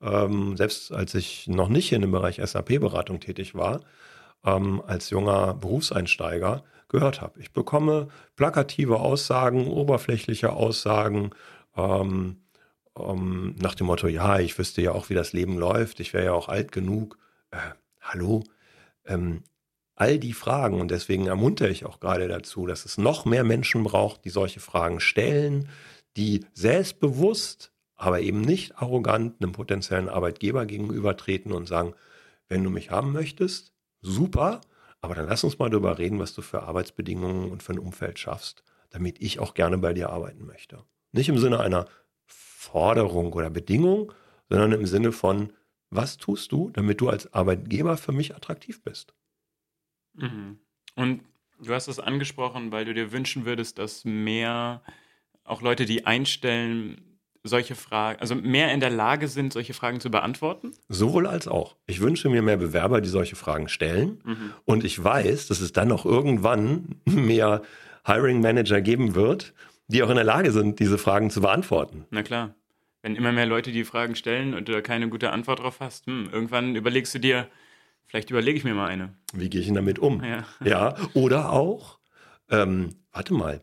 [0.00, 3.80] ähm, selbst als ich noch nicht in dem Bereich SAP-Beratung tätig war,
[4.44, 7.40] ähm, als junger Berufseinsteiger gehört habe.
[7.40, 11.30] Ich bekomme plakative Aussagen, oberflächliche Aussagen,
[11.76, 12.38] ähm,
[12.98, 16.26] ähm, nach dem Motto, ja, ich wüsste ja auch, wie das Leben läuft, ich wäre
[16.26, 17.18] ja auch alt genug.
[17.50, 17.58] Äh,
[18.00, 18.44] hallo?
[19.06, 19.42] Ähm,
[19.94, 23.82] all die Fragen, und deswegen ermuntere ich auch gerade dazu, dass es noch mehr Menschen
[23.82, 25.68] braucht, die solche Fragen stellen,
[26.16, 31.94] die selbstbewusst, aber eben nicht arrogant einem potenziellen Arbeitgeber gegenübertreten und sagen,
[32.48, 34.60] wenn du mich haben möchtest, super,
[35.00, 38.18] aber dann lass uns mal darüber reden, was du für Arbeitsbedingungen und für ein Umfeld
[38.18, 40.84] schaffst, damit ich auch gerne bei dir arbeiten möchte.
[41.12, 41.86] Nicht im Sinne einer
[42.26, 44.12] Forderung oder Bedingung,
[44.48, 45.52] sondern im Sinne von,
[45.90, 49.14] was tust du, damit du als Arbeitgeber für mich attraktiv bist?
[50.14, 50.58] Mhm.
[50.94, 51.22] Und
[51.62, 54.82] du hast es angesprochen, weil du dir wünschen würdest, dass mehr
[55.44, 57.00] auch Leute, die einstellen,
[57.48, 60.72] solche Fragen, also mehr in der Lage sind, solche Fragen zu beantworten?
[60.88, 61.76] Sowohl als auch.
[61.86, 64.20] Ich wünsche mir mehr Bewerber, die solche Fragen stellen.
[64.24, 64.52] Mhm.
[64.64, 67.62] Und ich weiß, dass es dann auch irgendwann mehr
[68.04, 69.54] Hiring Manager geben wird,
[69.88, 72.06] die auch in der Lage sind, diese Fragen zu beantworten.
[72.10, 72.54] Na klar.
[73.06, 76.06] Wenn immer mehr Leute die Fragen stellen und du da keine gute Antwort drauf hast,
[76.06, 77.46] hm, irgendwann überlegst du dir,
[78.04, 79.14] vielleicht überlege ich mir mal eine.
[79.32, 80.24] Wie gehe ich denn damit um?
[80.24, 80.44] Ja.
[80.64, 80.96] ja.
[81.14, 82.00] Oder auch,
[82.50, 83.62] ähm, warte mal,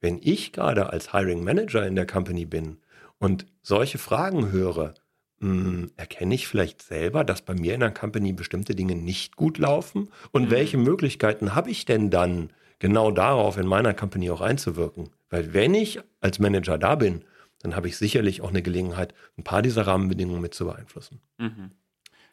[0.00, 2.78] wenn ich gerade als Hiring Manager in der Company bin
[3.18, 4.94] und solche Fragen höre,
[5.40, 9.36] mh, hm, erkenne ich vielleicht selber, dass bei mir in der Company bestimmte Dinge nicht
[9.36, 10.08] gut laufen?
[10.32, 10.50] Und mhm.
[10.50, 15.10] welche Möglichkeiten habe ich denn dann, genau darauf in meiner Company auch einzuwirken?
[15.28, 17.22] Weil wenn ich als Manager da bin,
[17.60, 21.20] dann habe ich sicherlich auch eine Gelegenheit, ein paar dieser Rahmenbedingungen mit zu beeinflussen.
[21.38, 21.72] Mhm.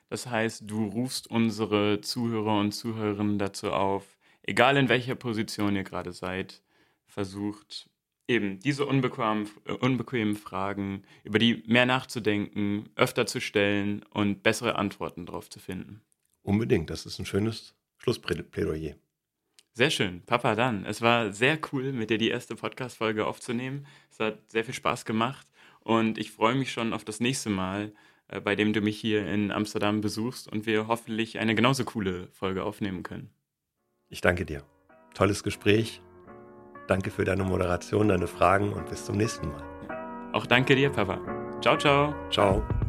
[0.10, 5.84] Das heißt, du rufst unsere Zuhörer und Zuhörerinnen dazu auf, egal in welcher Position ihr
[5.84, 6.62] gerade seid,
[7.08, 7.90] versucht
[8.28, 9.50] eben diese unbequemen,
[9.80, 16.02] unbequemen Fragen, über die mehr nachzudenken, öfter zu stellen und bessere Antworten darauf zu finden.
[16.42, 18.96] Unbedingt, das ist ein schönes Schlussplädoyer.
[19.76, 20.22] Sehr schön.
[20.26, 20.86] Papa, dann.
[20.86, 23.86] Es war sehr cool, mit dir die erste Podcast-Folge aufzunehmen.
[24.10, 25.46] Es hat sehr viel Spaß gemacht
[25.82, 27.92] und ich freue mich schon auf das nächste Mal,
[28.30, 32.30] äh, bei dem du mich hier in Amsterdam besuchst und wir hoffentlich eine genauso coole
[32.32, 33.32] Folge aufnehmen können.
[34.08, 34.64] Ich danke dir.
[35.14, 36.02] Tolles Gespräch.
[36.88, 40.32] Danke für deine Moderation, deine Fragen und bis zum nächsten Mal.
[40.32, 41.20] Auch danke dir, Papa.
[41.62, 42.16] Ciao, ciao.
[42.30, 42.85] Ciao.